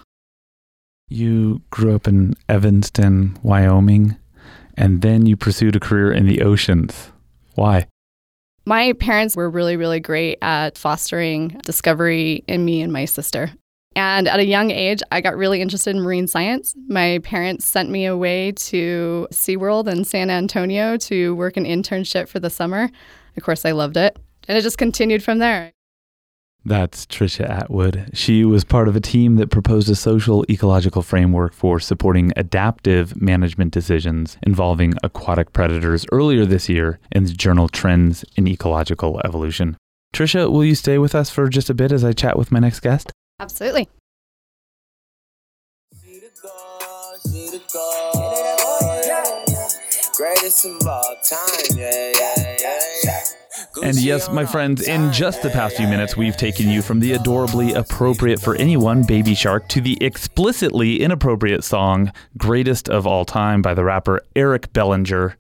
You 1.10 1.62
grew 1.72 1.96
up 1.96 2.08
in 2.08 2.36
Evanston, 2.48 3.38
Wyoming, 3.42 4.16
and 4.78 5.02
then 5.02 5.26
you 5.26 5.36
pursued 5.36 5.76
a 5.76 5.80
career 5.80 6.12
in 6.12 6.26
the 6.26 6.42
oceans. 6.42 7.12
Why? 7.56 7.88
My 8.66 8.94
parents 8.94 9.36
were 9.36 9.50
really, 9.50 9.76
really 9.76 10.00
great 10.00 10.38
at 10.42 10.78
fostering 10.78 11.60
discovery 11.66 12.44
in 12.48 12.64
me 12.64 12.82
and 12.82 12.94
my 12.94 13.06
sister. 13.06 13.52
And 14.00 14.30
at 14.30 14.40
a 14.40 14.46
young 14.46 14.72
age, 14.72 15.04
I 15.12 15.20
got 15.20 15.36
really 15.36 15.60
interested 15.60 15.94
in 15.94 16.02
marine 16.02 16.26
science. 16.26 16.74
My 16.88 17.20
parents 17.22 17.66
sent 17.66 17.90
me 17.90 18.06
away 18.06 18.54
to 18.54 19.28
SeaWorld 19.30 19.92
in 19.92 20.06
San 20.06 20.30
Antonio 20.30 20.96
to 20.96 21.36
work 21.36 21.58
an 21.58 21.66
internship 21.66 22.30
for 22.30 22.40
the 22.40 22.50
summer. 22.50 22.90
Of 23.36 23.44
course, 23.44 23.66
I 23.66 23.72
loved 23.72 23.98
it. 23.98 24.18
And 24.48 24.58
it 24.58 24.62
just 24.62 24.78
continued 24.78 25.22
from 25.22 25.40
there. 25.40 25.74
That's 26.64 27.06
Trisha 27.06 27.50
Atwood. 27.50 28.12
She 28.14 28.46
was 28.46 28.64
part 28.64 28.88
of 28.88 28.96
a 28.96 29.02
team 29.02 29.36
that 29.36 29.50
proposed 29.50 29.90
a 29.90 29.96
social 29.96 30.46
ecological 30.50 31.02
framework 31.02 31.52
for 31.52 31.82
supporting 31.82 32.32
adaptive 32.38 33.22
management 33.22 33.74
decisions 33.74 34.38
involving 34.44 34.94
aquatic 35.04 35.52
predators 35.52 36.06
earlier 36.14 36.46
this 36.46 36.70
year 36.70 37.00
in 37.12 37.26
the 37.26 37.34
journal 37.34 37.68
Trends 37.68 38.24
in 38.38 38.48
Ecological 38.48 39.20
Evolution. 39.26 39.76
Trisha, 40.14 40.50
will 40.50 40.64
you 40.64 40.76
stay 40.76 40.98
with 40.98 41.14
us 41.14 41.30
for 41.30 41.50
just 41.50 41.70
a 41.70 41.74
bit 41.74 41.92
as 41.92 42.06
I 42.06 42.14
chat 42.14 42.38
with 42.38 42.50
my 42.50 42.60
next 42.60 42.80
guest? 42.80 43.12
Absolutely. 43.40 43.88
Greatest 50.18 50.66
of 50.66 50.86
all 50.86 51.16
time, 51.24 51.78
yeah, 51.78 52.12
yeah, 52.20 52.56
yeah, 52.62 52.80
yeah. 53.06 53.20
And 53.84 53.96
yes, 54.02 54.30
my 54.30 54.46
friends, 54.46 54.86
in 54.86 55.14
just 55.14 55.42
the 55.42 55.50
past 55.50 55.78
few 55.78 55.88
minutes, 55.88 56.18
we've 56.18 56.36
taken 56.36 56.70
you 56.70 56.82
from 56.82 57.00
the 57.00 57.14
adorably 57.14 57.74
appropriate 57.74 58.42
for 58.42 58.56
anyone 58.56 59.04
Baby 59.04 59.34
Shark 59.34 59.70
to 59.70 59.82
the 59.82 59.98
explicitly 60.02 61.02
inappropriate 61.02 61.64
song 61.64 62.12
Greatest 62.38 62.90
of 62.90 63.08
All 63.08 63.24
Time 63.24 63.62
by 63.62 63.74
the 63.74 63.84
rapper 63.86 64.22
Eric 64.36 64.74
Bellinger 64.74 65.38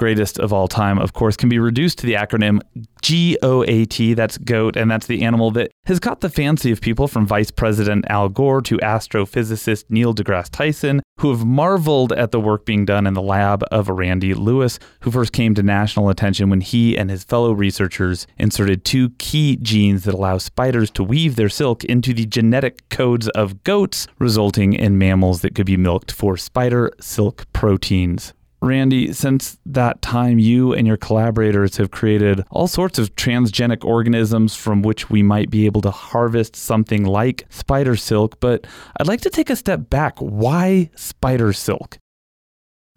greatest 0.00 0.38
of 0.40 0.50
all 0.50 0.66
time, 0.66 0.98
of 0.98 1.12
course, 1.12 1.36
can 1.36 1.50
be 1.50 1.58
reduced 1.58 1.98
to 1.98 2.06
the 2.06 2.14
acronym 2.14 2.58
GOAT. 3.02 4.16
That's 4.16 4.38
GOAT, 4.38 4.74
and 4.74 4.90
that's 4.90 5.06
the 5.06 5.22
animal 5.22 5.50
that 5.50 5.70
has 5.84 6.00
caught 6.00 6.22
the 6.22 6.30
fancy 6.30 6.72
of 6.72 6.80
people 6.80 7.06
from 7.06 7.26
Vice 7.26 7.50
President 7.50 8.06
Al 8.08 8.30
Gore 8.30 8.62
to 8.62 8.78
astrophysicist 8.78 9.84
Neil 9.90 10.14
deGrasse 10.14 10.48
Tyson, 10.48 11.02
who 11.18 11.30
have 11.30 11.44
marveled 11.44 12.12
at 12.12 12.30
the 12.30 12.40
work 12.40 12.64
being 12.64 12.86
done 12.86 13.06
in 13.06 13.12
the 13.12 13.20
lab 13.20 13.62
of 13.70 13.90
Randy 13.90 14.32
Lewis, 14.32 14.78
who 15.00 15.10
first 15.10 15.34
came 15.34 15.54
to 15.54 15.62
national 15.62 16.08
attention 16.08 16.48
when 16.48 16.62
he 16.62 16.96
and 16.96 17.10
his 17.10 17.24
fellow 17.24 17.52
researchers 17.52 18.26
inserted 18.38 18.86
two 18.86 19.10
key 19.18 19.56
genes 19.56 20.04
that 20.04 20.14
allow 20.14 20.38
spiders 20.38 20.90
to 20.92 21.04
weave 21.04 21.36
their 21.36 21.50
silk 21.50 21.84
into 21.84 22.14
the 22.14 22.24
genetic 22.24 22.88
codes 22.88 23.28
of 23.28 23.62
goats, 23.64 24.06
resulting 24.18 24.72
in 24.72 24.96
mammals 24.96 25.42
that 25.42 25.54
could 25.54 25.66
be 25.66 25.76
milked 25.76 26.10
for 26.10 26.38
spider 26.38 26.90
silk 27.00 27.44
proteins. 27.52 28.32
Randy, 28.62 29.12
since 29.14 29.58
that 29.64 30.02
time, 30.02 30.38
you 30.38 30.74
and 30.74 30.86
your 30.86 30.98
collaborators 30.98 31.78
have 31.78 31.90
created 31.90 32.44
all 32.50 32.68
sorts 32.68 32.98
of 32.98 33.14
transgenic 33.16 33.84
organisms 33.84 34.54
from 34.54 34.82
which 34.82 35.08
we 35.08 35.22
might 35.22 35.48
be 35.50 35.64
able 35.64 35.80
to 35.80 35.90
harvest 35.90 36.56
something 36.56 37.04
like 37.04 37.46
spider 37.48 37.96
silk. 37.96 38.38
But 38.38 38.66
I'd 38.98 39.08
like 39.08 39.22
to 39.22 39.30
take 39.30 39.48
a 39.48 39.56
step 39.56 39.88
back. 39.88 40.18
Why 40.18 40.90
spider 40.94 41.54
silk? 41.54 41.98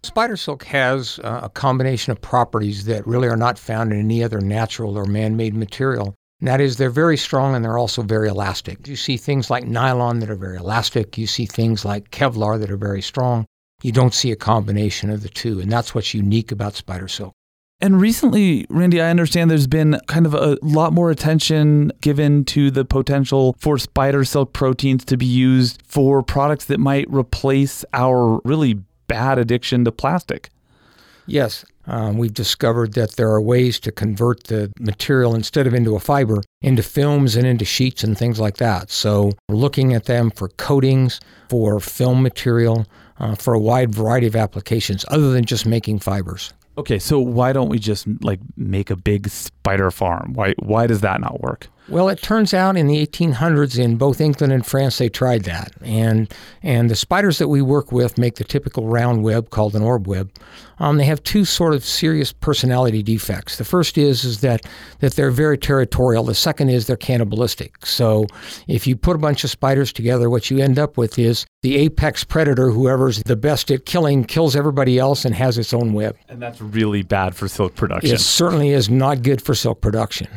Spider 0.02 0.36
silk 0.36 0.64
has 0.64 1.18
uh, 1.24 1.40
a 1.44 1.48
combination 1.48 2.12
of 2.12 2.20
properties 2.20 2.84
that 2.84 3.06
really 3.06 3.28
are 3.28 3.36
not 3.36 3.58
found 3.58 3.90
in 3.90 4.00
any 4.00 4.22
other 4.22 4.40
natural 4.40 4.98
or 4.98 5.06
man 5.06 5.34
made 5.34 5.54
material. 5.54 6.14
And 6.40 6.48
that 6.48 6.60
is, 6.60 6.76
they're 6.76 6.90
very 6.90 7.16
strong 7.16 7.54
and 7.54 7.64
they're 7.64 7.78
also 7.78 8.02
very 8.02 8.28
elastic. 8.28 8.86
You 8.86 8.96
see 8.96 9.16
things 9.16 9.48
like 9.48 9.64
nylon 9.64 10.18
that 10.18 10.28
are 10.28 10.36
very 10.36 10.58
elastic. 10.58 11.16
You 11.16 11.26
see 11.26 11.46
things 11.46 11.86
like 11.86 12.10
Kevlar 12.10 12.60
that 12.60 12.70
are 12.70 12.76
very 12.76 13.00
strong 13.00 13.46
you 13.84 13.92
don't 13.92 14.14
see 14.14 14.32
a 14.32 14.36
combination 14.36 15.10
of 15.10 15.22
the 15.22 15.28
two. 15.28 15.60
And 15.60 15.70
that's 15.70 15.94
what's 15.94 16.14
unique 16.14 16.50
about 16.50 16.74
spider 16.74 17.06
silk. 17.06 17.34
And 17.82 18.00
recently, 18.00 18.66
Randy, 18.70 19.02
I 19.02 19.10
understand 19.10 19.50
there's 19.50 19.66
been 19.66 20.00
kind 20.06 20.24
of 20.24 20.32
a 20.32 20.56
lot 20.62 20.94
more 20.94 21.10
attention 21.10 21.92
given 22.00 22.46
to 22.46 22.70
the 22.70 22.86
potential 22.86 23.54
for 23.58 23.76
spider 23.76 24.24
silk 24.24 24.54
proteins 24.54 25.04
to 25.04 25.18
be 25.18 25.26
used 25.26 25.82
for 25.86 26.22
products 26.22 26.64
that 26.66 26.80
might 26.80 27.06
replace 27.10 27.84
our 27.92 28.40
really 28.44 28.80
bad 29.06 29.38
addiction 29.38 29.84
to 29.84 29.92
plastic. 29.92 30.48
Yes, 31.26 31.64
um, 31.86 32.16
we've 32.16 32.32
discovered 32.32 32.94
that 32.94 33.16
there 33.16 33.30
are 33.30 33.40
ways 33.40 33.78
to 33.80 33.92
convert 33.92 34.44
the 34.44 34.72
material 34.78 35.34
instead 35.34 35.66
of 35.66 35.74
into 35.74 35.94
a 35.94 36.00
fiber 36.00 36.42
into 36.62 36.82
films 36.82 37.36
and 37.36 37.46
into 37.46 37.66
sheets 37.66 38.02
and 38.02 38.16
things 38.16 38.40
like 38.40 38.56
that. 38.56 38.90
So 38.90 39.32
we're 39.48 39.56
looking 39.56 39.92
at 39.92 40.04
them 40.04 40.30
for 40.30 40.48
coatings, 40.48 41.20
for 41.50 41.80
film 41.80 42.22
material, 42.22 42.86
uh, 43.18 43.34
for 43.34 43.54
a 43.54 43.58
wide 43.58 43.94
variety 43.94 44.26
of 44.26 44.36
applications 44.36 45.04
other 45.08 45.30
than 45.32 45.44
just 45.44 45.66
making 45.66 45.98
fibers. 45.98 46.52
Okay, 46.76 46.98
so 46.98 47.20
why 47.20 47.52
don't 47.52 47.68
we 47.68 47.78
just 47.78 48.06
like 48.22 48.40
make 48.56 48.90
a 48.90 48.96
big 48.96 49.28
spider 49.28 49.90
farm? 49.90 50.32
Why 50.34 50.54
why 50.58 50.86
does 50.86 51.00
that 51.02 51.20
not 51.20 51.40
work? 51.40 51.68
Well, 51.88 52.08
it 52.08 52.22
turns 52.22 52.54
out 52.54 52.78
in 52.78 52.86
the 52.86 53.06
1800s 53.06 53.78
in 53.78 53.96
both 53.96 54.20
England 54.20 54.52
and 54.52 54.64
France 54.64 54.96
they 54.98 55.10
tried 55.10 55.44
that. 55.44 55.72
And 55.82 56.32
and 56.62 56.90
the 56.90 56.96
spiders 56.96 57.38
that 57.38 57.48
we 57.48 57.60
work 57.60 57.92
with 57.92 58.16
make 58.16 58.36
the 58.36 58.44
typical 58.44 58.86
round 58.88 59.22
web 59.22 59.50
called 59.50 59.74
an 59.74 59.82
orb 59.82 60.06
web. 60.06 60.30
Um, 60.78 60.96
they 60.96 61.04
have 61.04 61.22
two 61.22 61.44
sort 61.44 61.74
of 61.74 61.84
serious 61.84 62.32
personality 62.32 63.02
defects. 63.02 63.58
The 63.58 63.64
first 63.64 63.98
is 63.98 64.24
is 64.24 64.40
that 64.40 64.66
that 65.00 65.14
they're 65.14 65.30
very 65.30 65.58
territorial. 65.58 66.24
The 66.24 66.34
second 66.34 66.70
is 66.70 66.86
they're 66.86 66.96
cannibalistic. 66.96 67.84
So 67.84 68.26
if 68.66 68.86
you 68.86 68.96
put 68.96 69.14
a 69.14 69.18
bunch 69.18 69.44
of 69.44 69.50
spiders 69.50 69.92
together, 69.92 70.30
what 70.30 70.50
you 70.50 70.58
end 70.58 70.78
up 70.78 70.96
with 70.96 71.18
is 71.18 71.44
the 71.62 71.76
apex 71.76 72.24
predator, 72.24 72.70
whoever's 72.70 73.22
the 73.24 73.36
best 73.36 73.70
at 73.70 73.84
killing, 73.84 74.24
kills 74.24 74.56
everybody 74.56 74.98
else 74.98 75.26
and 75.26 75.34
has 75.34 75.58
its 75.58 75.74
own 75.74 75.92
web. 75.92 76.16
And 76.28 76.40
that's 76.40 76.62
really 76.62 77.02
bad 77.02 77.36
for 77.36 77.46
silk 77.46 77.74
production. 77.74 78.14
It 78.14 78.20
certainly 78.20 78.70
is 78.70 78.88
not 78.88 79.22
good 79.22 79.42
for 79.42 79.54
silk 79.54 79.82
production. 79.82 80.28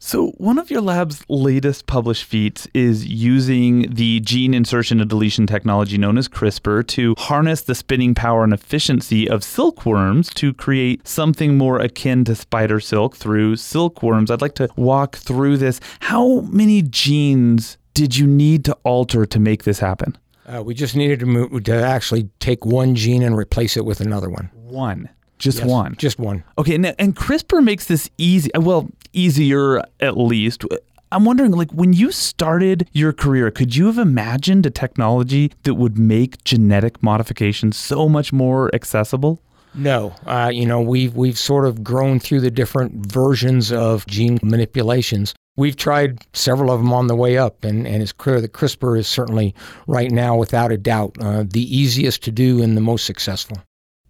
So, 0.00 0.28
one 0.38 0.58
of 0.58 0.70
your 0.70 0.80
lab's 0.80 1.24
latest 1.28 1.86
published 1.86 2.22
feats 2.22 2.68
is 2.72 3.04
using 3.04 3.92
the 3.92 4.20
gene 4.20 4.54
insertion 4.54 5.00
and 5.00 5.10
deletion 5.10 5.44
technology 5.48 5.98
known 5.98 6.16
as 6.18 6.28
CRISPR 6.28 6.86
to 6.86 7.16
harness 7.18 7.62
the 7.62 7.74
spinning 7.74 8.14
power 8.14 8.44
and 8.44 8.52
efficiency 8.52 9.28
of 9.28 9.42
silkworms 9.42 10.32
to 10.34 10.54
create 10.54 11.08
something 11.08 11.58
more 11.58 11.80
akin 11.80 12.24
to 12.26 12.36
spider 12.36 12.78
silk 12.78 13.16
through 13.16 13.56
silkworms. 13.56 14.30
I'd 14.30 14.40
like 14.40 14.54
to 14.54 14.68
walk 14.76 15.16
through 15.16 15.56
this. 15.56 15.80
How 15.98 16.42
many 16.42 16.82
genes 16.82 17.76
did 17.92 18.16
you 18.16 18.28
need 18.28 18.64
to 18.66 18.78
alter 18.84 19.26
to 19.26 19.40
make 19.40 19.64
this 19.64 19.80
happen? 19.80 20.16
Uh, 20.46 20.62
we 20.62 20.74
just 20.74 20.94
needed 20.94 21.18
to, 21.18 21.26
move, 21.26 21.64
to 21.64 21.74
actually 21.74 22.30
take 22.38 22.64
one 22.64 22.94
gene 22.94 23.24
and 23.24 23.36
replace 23.36 23.76
it 23.76 23.84
with 23.84 24.00
another 24.00 24.30
one. 24.30 24.48
One. 24.54 25.08
Just 25.38 25.58
yes, 25.58 25.68
one. 25.68 25.94
Just 25.96 26.18
one. 26.18 26.42
Okay, 26.58 26.74
and, 26.74 26.94
and 26.98 27.14
CRISPR 27.14 27.62
makes 27.62 27.86
this 27.86 28.10
easy. 28.18 28.50
Well, 28.56 28.88
easier 29.12 29.82
at 30.00 30.16
least. 30.16 30.64
I'm 31.10 31.24
wondering, 31.24 31.52
like, 31.52 31.70
when 31.70 31.94
you 31.94 32.12
started 32.12 32.88
your 32.92 33.12
career, 33.12 33.50
could 33.50 33.74
you 33.74 33.86
have 33.86 33.98
imagined 33.98 34.66
a 34.66 34.70
technology 34.70 35.52
that 35.62 35.74
would 35.74 35.98
make 35.98 36.44
genetic 36.44 37.02
modification 37.02 37.72
so 37.72 38.08
much 38.08 38.32
more 38.32 38.70
accessible? 38.74 39.40
No, 39.74 40.14
uh, 40.26 40.50
you 40.52 40.66
know 40.66 40.80
we've 40.80 41.14
we've 41.14 41.38
sort 41.38 41.66
of 41.66 41.84
grown 41.84 42.18
through 42.18 42.40
the 42.40 42.50
different 42.50 43.06
versions 43.06 43.70
of 43.70 44.06
gene 44.06 44.38
manipulations. 44.42 45.34
We've 45.56 45.76
tried 45.76 46.24
several 46.32 46.70
of 46.70 46.80
them 46.80 46.92
on 46.92 47.06
the 47.06 47.16
way 47.16 47.36
up, 47.36 47.64
and, 47.64 47.86
and 47.86 48.02
it's 48.02 48.12
clear 48.12 48.40
that 48.40 48.52
CRISPR 48.52 48.98
is 48.98 49.08
certainly 49.08 49.54
right 49.86 50.10
now, 50.10 50.36
without 50.36 50.70
a 50.72 50.78
doubt, 50.78 51.16
uh, 51.20 51.44
the 51.48 51.76
easiest 51.76 52.22
to 52.24 52.30
do 52.30 52.62
and 52.62 52.76
the 52.76 52.80
most 52.80 53.04
successful 53.04 53.58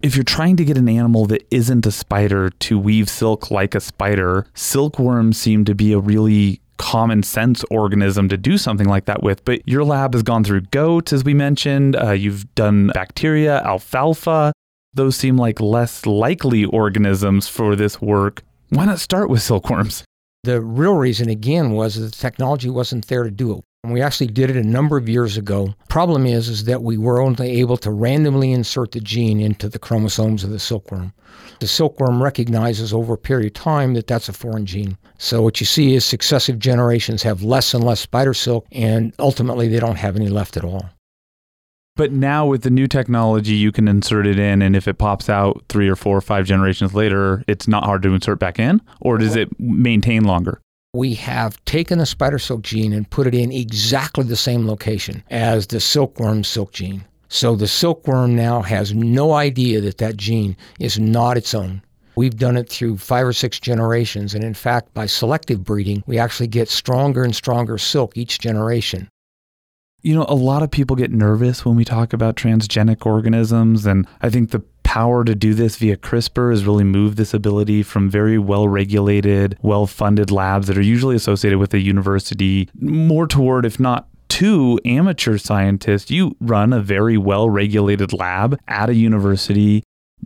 if 0.01 0.15
you're 0.15 0.23
trying 0.23 0.55
to 0.57 0.65
get 0.65 0.77
an 0.77 0.87
animal 0.87 1.25
that 1.27 1.45
isn't 1.51 1.85
a 1.85 1.91
spider 1.91 2.49
to 2.49 2.79
weave 2.79 3.09
silk 3.09 3.51
like 3.51 3.75
a 3.75 3.79
spider, 3.79 4.45
silkworms 4.53 5.37
seem 5.37 5.65
to 5.65 5.75
be 5.75 5.91
a 5.91 5.99
really 5.99 6.61
common 6.77 7.21
sense 7.21 7.65
organism 7.69 8.29
to 8.29 8.37
do 8.37 8.57
something 8.57 8.87
like 8.87 9.05
that 9.05 9.21
with. 9.21 9.43
But 9.43 9.67
your 9.67 9.83
lab 9.83 10.13
has 10.13 10.23
gone 10.23 10.43
through 10.43 10.61
goats, 10.61 11.11
as 11.11 11.23
we 11.23 11.33
mentioned. 11.33 11.95
Uh, 11.95 12.11
you've 12.11 12.53
done 12.55 12.87
bacteria, 12.93 13.61
alfalfa. 13.63 14.53
Those 14.93 15.17
seem 15.17 15.37
like 15.37 15.59
less 15.59 16.05
likely 16.05 16.65
organisms 16.65 17.47
for 17.47 17.75
this 17.75 18.01
work. 18.01 18.43
Why 18.69 18.85
not 18.85 18.99
start 18.99 19.29
with 19.29 19.41
silkworms? 19.41 20.03
The 20.43 20.61
real 20.61 20.93
reason, 20.93 21.29
again, 21.29 21.71
was 21.71 21.95
that 21.95 22.05
the 22.05 22.11
technology 22.11 22.69
wasn't 22.69 23.07
there 23.07 23.23
to 23.23 23.31
do 23.31 23.57
it. 23.57 23.63
And 23.83 23.93
We 23.93 24.01
actually 24.01 24.27
did 24.27 24.49
it 24.49 24.57
a 24.57 24.63
number 24.63 24.97
of 24.97 25.07
years 25.07 25.37
ago. 25.37 25.73
Problem 25.87 26.25
is, 26.25 26.49
is 26.49 26.65
that 26.65 26.83
we 26.83 26.97
were 26.97 27.21
only 27.21 27.59
able 27.59 27.77
to 27.77 27.91
randomly 27.91 28.51
insert 28.51 28.91
the 28.91 28.99
gene 28.99 29.39
into 29.39 29.69
the 29.69 29.79
chromosomes 29.79 30.43
of 30.43 30.49
the 30.49 30.59
silkworm. 30.59 31.13
The 31.59 31.67
silkworm 31.67 32.21
recognizes 32.21 32.93
over 32.93 33.13
a 33.13 33.17
period 33.17 33.47
of 33.47 33.53
time 33.53 33.93
that 33.93 34.07
that's 34.07 34.29
a 34.29 34.33
foreign 34.33 34.65
gene. 34.65 34.97
So 35.17 35.41
what 35.41 35.59
you 35.59 35.65
see 35.65 35.95
is 35.95 36.05
successive 36.05 36.59
generations 36.59 37.23
have 37.23 37.43
less 37.43 37.73
and 37.73 37.83
less 37.83 37.99
spider 37.99 38.33
silk, 38.33 38.65
and 38.71 39.13
ultimately 39.19 39.67
they 39.67 39.79
don't 39.79 39.97
have 39.97 40.15
any 40.15 40.29
left 40.29 40.57
at 40.57 40.65
all. 40.65 40.89
But 41.99 42.13
now 42.13 42.45
with 42.45 42.61
the 42.61 42.69
new 42.69 42.87
technology, 42.87 43.55
you 43.55 43.73
can 43.73 43.89
insert 43.89 44.25
it 44.25 44.39
in, 44.39 44.61
and 44.61 44.73
if 44.73 44.87
it 44.87 44.97
pops 44.97 45.27
out 45.27 45.65
three 45.67 45.89
or 45.89 45.97
four 45.97 46.15
or 46.15 46.21
five 46.21 46.45
generations 46.45 46.93
later, 46.93 47.43
it's 47.45 47.67
not 47.67 47.83
hard 47.83 48.03
to 48.03 48.13
insert 48.13 48.39
back 48.39 48.57
in, 48.57 48.81
or 49.01 49.17
does 49.17 49.35
it 49.35 49.49
maintain 49.59 50.23
longer? 50.23 50.61
we 50.93 51.13
have 51.13 51.63
taken 51.65 51.99
the 51.99 52.05
spider 52.05 52.39
silk 52.39 52.61
gene 52.61 52.93
and 52.93 53.09
put 53.09 53.27
it 53.27 53.35
in 53.35 53.51
exactly 53.51 54.23
the 54.23 54.37
same 54.37 54.65
location 54.65 55.21
as 55.29 55.67
the 55.67 55.79
silkworm 55.81 56.41
silk 56.43 56.71
gene. 56.71 57.03
So 57.27 57.55
the 57.55 57.67
silkworm 57.67 58.33
now 58.33 58.61
has 58.61 58.93
no 58.93 59.33
idea 59.33 59.81
that 59.81 59.97
that 59.97 60.15
gene 60.15 60.55
is 60.79 60.97
not 60.97 61.35
its 61.35 61.53
own. 61.53 61.81
We've 62.15 62.37
done 62.37 62.55
it 62.55 62.69
through 62.69 62.97
five 62.97 63.27
or 63.27 63.33
six 63.33 63.59
generations, 63.59 64.33
and 64.33 64.43
in 64.43 64.53
fact, 64.53 64.93
by 64.93 65.05
selective 65.05 65.65
breeding, 65.65 66.01
we 66.07 66.17
actually 66.17 66.47
get 66.47 66.69
stronger 66.69 67.25
and 67.25 67.35
stronger 67.35 67.77
silk 67.77 68.15
each 68.15 68.39
generation. 68.39 69.09
You 70.01 70.15
know, 70.15 70.25
a 70.29 70.35
lot 70.35 70.63
of 70.63 70.71
people 70.71 70.95
get 70.95 71.11
nervous 71.11 71.65
when 71.65 71.75
we 71.75 71.83
talk 71.83 72.13
about 72.13 72.35
transgenic 72.35 73.05
organisms, 73.05 73.85
and 73.85 74.07
I 74.21 74.29
think 74.29 74.51
the 74.51 74.63
power 74.83 75.23
to 75.23 75.35
do 75.35 75.53
this 75.53 75.75
via 75.75 75.95
CRISPR 75.97 76.49
has 76.49 76.65
really 76.65 76.83
moved 76.83 77.17
this 77.17 77.33
ability 77.33 77.83
from 77.83 78.09
very 78.09 78.39
well 78.39 78.67
regulated, 78.67 79.57
well 79.61 79.85
funded 79.85 80.31
labs 80.31 80.67
that 80.67 80.77
are 80.77 80.81
usually 80.81 81.15
associated 81.15 81.59
with 81.59 81.73
a 81.73 81.79
university 81.79 82.69
more 82.79 83.27
toward, 83.27 83.65
if 83.65 83.79
not 83.79 84.07
to 84.29 84.79
amateur 84.85 85.37
scientists. 85.37 86.09
You 86.09 86.35
run 86.39 86.73
a 86.73 86.81
very 86.81 87.17
well 87.17 87.49
regulated 87.49 88.13
lab 88.13 88.57
at 88.67 88.89
a 88.89 88.95
university. 88.95 89.83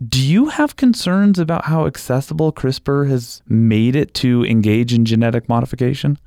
Do 0.08 0.24
you 0.24 0.48
have 0.48 0.76
concerns 0.76 1.38
about 1.38 1.66
how 1.66 1.86
accessible 1.86 2.52
CRISPR 2.52 3.08
has 3.10 3.42
made 3.46 3.94
it 3.94 4.14
to 4.14 4.44
engage 4.44 4.94
in 4.94 5.04
genetic 5.04 5.48
modification? 5.48 6.18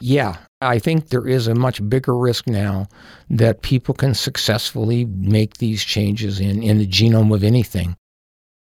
Yeah, 0.00 0.36
I 0.62 0.78
think 0.78 1.08
there 1.08 1.26
is 1.26 1.46
a 1.46 1.54
much 1.54 1.88
bigger 1.88 2.16
risk 2.16 2.46
now 2.46 2.86
that 3.30 3.62
people 3.62 3.94
can 3.94 4.14
successfully 4.14 5.06
make 5.06 5.56
these 5.56 5.82
changes 5.82 6.38
in, 6.38 6.62
in 6.62 6.78
the 6.78 6.86
genome 6.86 7.34
of 7.34 7.42
anything. 7.42 7.96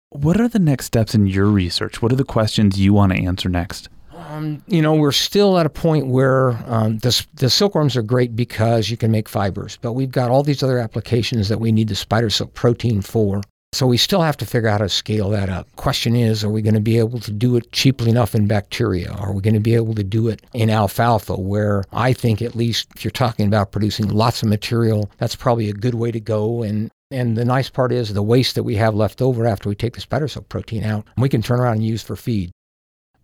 What 0.09 0.41
are 0.41 0.49
the 0.49 0.59
next 0.59 0.87
steps 0.87 1.15
in 1.15 1.27
your 1.27 1.47
research? 1.47 2.01
What 2.01 2.13
are 2.13 2.17
the 2.17 2.25
questions 2.25 2.81
you 2.81 2.95
want 2.95 3.13
to 3.13 3.19
answer 3.19 3.49
next? 3.49 3.89
Um, 4.15 4.63
you 4.67 4.81
know, 4.81 4.95
we're 4.95 5.13
still 5.13 5.59
at 5.59 5.67
a 5.67 5.71
point 5.71 6.07
where 6.07 6.51
um, 6.67 6.99
the, 6.99 7.27
the 7.35 7.51
silkworms 7.51 7.97
are 7.97 8.03
great 8.03 8.37
because 8.37 8.91
you 8.91 8.97
can 8.97 9.11
make 9.11 9.29
fibers, 9.29 9.79
but 9.83 9.93
we've 9.93 10.11
got 10.11 10.31
all 10.31 10.43
these 10.43 10.63
other 10.63 10.79
applications 10.79 11.49
that 11.49 11.61
we 11.61 11.73
need 11.73 11.89
the 11.89 11.95
spider 11.95 12.31
silk 12.31 12.55
protein 12.55 13.03
for. 13.03 13.43
So 13.75 13.87
we 13.87 13.97
still 13.97 14.21
have 14.21 14.37
to 14.37 14.47
figure 14.47 14.69
out 14.69 14.81
how 14.81 14.87
to 14.87 14.89
scale 14.91 15.31
that 15.31 15.49
up. 15.49 15.75
Question 15.77 16.15
is, 16.15 16.45
are 16.45 16.51
we 16.51 16.61
going 16.61 16.75
to 16.75 16.81
be 16.81 16.99
able 16.99 17.21
to 17.21 17.33
do 17.33 17.57
it 17.57 17.73
cheaply 17.73 18.11
enough 18.11 18.35
in 18.35 18.47
bacteria? 18.47 19.11
Are 19.11 19.33
we 19.33 19.41
going 19.41 19.55
to 19.55 19.61
be 19.61 19.75
able 19.75 19.95
to 19.95 20.05
do 20.05 20.29
it 20.29 20.43
in 20.53 20.69
alfalfa, 20.69 21.37
where 21.37 21.85
I 21.91 22.13
think 22.13 22.43
at 22.43 22.55
least 22.55 22.89
if 22.95 23.03
you're 23.03 23.11
talking 23.11 23.47
about 23.47 23.73
producing 23.73 24.09
lots 24.09 24.43
of 24.43 24.51
material, 24.51 25.11
that's 25.17 25.35
probably 25.35 25.71
a 25.71 25.73
good 25.73 25.95
way 25.95 26.11
to 26.11 26.21
go. 26.21 26.63
And 26.63 26.91
and 27.11 27.37
the 27.37 27.45
nice 27.45 27.69
part 27.69 27.93
is 27.93 28.13
the 28.13 28.23
waste 28.23 28.55
that 28.55 28.63
we 28.63 28.77
have 28.77 28.95
left 28.95 29.21
over 29.21 29.47
after 29.47 29.69
we 29.69 29.75
take 29.75 29.95
the 29.95 30.01
spider 30.01 30.29
silk 30.29 30.49
protein 30.49 30.83
out, 30.85 31.07
we 31.17 31.29
can 31.29 31.43
turn 31.43 31.61
around 31.61 31.75
and 31.75 31.87
use 31.87 32.03
for 32.03 32.17
feed. 32.17 32.51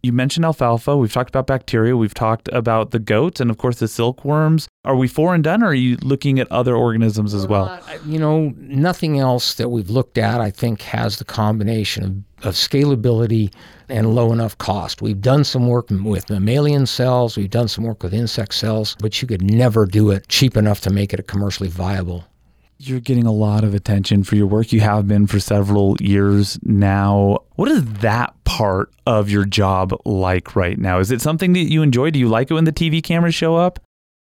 You 0.02 0.12
mentioned 0.12 0.44
alfalfa. 0.44 0.96
We've 0.96 1.12
talked 1.12 1.30
about 1.30 1.48
bacteria. 1.48 1.96
We've 1.96 2.14
talked 2.14 2.48
about 2.52 2.92
the 2.92 3.00
goats 3.00 3.40
and, 3.40 3.50
of 3.50 3.58
course, 3.58 3.80
the 3.80 3.88
silkworms. 3.88 4.68
Are 4.84 4.94
we 4.94 5.08
four 5.08 5.34
and 5.34 5.42
done, 5.42 5.62
or 5.62 5.68
are 5.68 5.74
you 5.74 5.96
looking 6.02 6.38
at 6.38 6.50
other 6.52 6.76
organisms 6.76 7.34
as 7.34 7.48
well? 7.48 7.64
Uh, 7.64 7.98
you 8.06 8.18
know, 8.18 8.54
nothing 8.58 9.18
else 9.18 9.54
that 9.54 9.70
we've 9.70 9.90
looked 9.90 10.16
at, 10.16 10.40
I 10.40 10.50
think, 10.50 10.82
has 10.82 11.16
the 11.16 11.24
combination 11.24 12.24
of, 12.38 12.46
of 12.46 12.54
scalability 12.54 13.52
and 13.88 14.14
low 14.14 14.32
enough 14.32 14.56
cost. 14.58 15.02
We've 15.02 15.20
done 15.20 15.42
some 15.42 15.66
work 15.66 15.88
with 15.90 16.30
mammalian 16.30 16.86
cells, 16.86 17.36
we've 17.36 17.50
done 17.50 17.68
some 17.68 17.84
work 17.84 18.02
with 18.02 18.14
insect 18.14 18.54
cells, 18.54 18.96
but 19.00 19.20
you 19.20 19.26
could 19.26 19.42
never 19.42 19.84
do 19.84 20.10
it 20.10 20.28
cheap 20.28 20.56
enough 20.56 20.80
to 20.82 20.90
make 20.90 21.12
it 21.12 21.20
a 21.20 21.24
commercially 21.24 21.68
viable 21.68 22.24
you're 22.78 23.00
getting 23.00 23.26
a 23.26 23.32
lot 23.32 23.64
of 23.64 23.74
attention 23.74 24.22
for 24.22 24.36
your 24.36 24.46
work. 24.46 24.72
You 24.72 24.80
have 24.80 25.08
been 25.08 25.26
for 25.26 25.40
several 25.40 25.96
years 26.00 26.58
now. 26.62 27.40
What 27.56 27.68
is 27.68 27.84
that 27.94 28.34
part 28.44 28.92
of 29.06 29.28
your 29.28 29.44
job 29.44 29.92
like 30.04 30.54
right 30.54 30.78
now? 30.78 31.00
Is 31.00 31.10
it 31.10 31.20
something 31.20 31.52
that 31.54 31.70
you 31.70 31.82
enjoy? 31.82 32.10
Do 32.10 32.20
you 32.20 32.28
like 32.28 32.50
it 32.50 32.54
when 32.54 32.64
the 32.64 32.72
TV 32.72 33.02
cameras 33.02 33.34
show 33.34 33.56
up? 33.56 33.80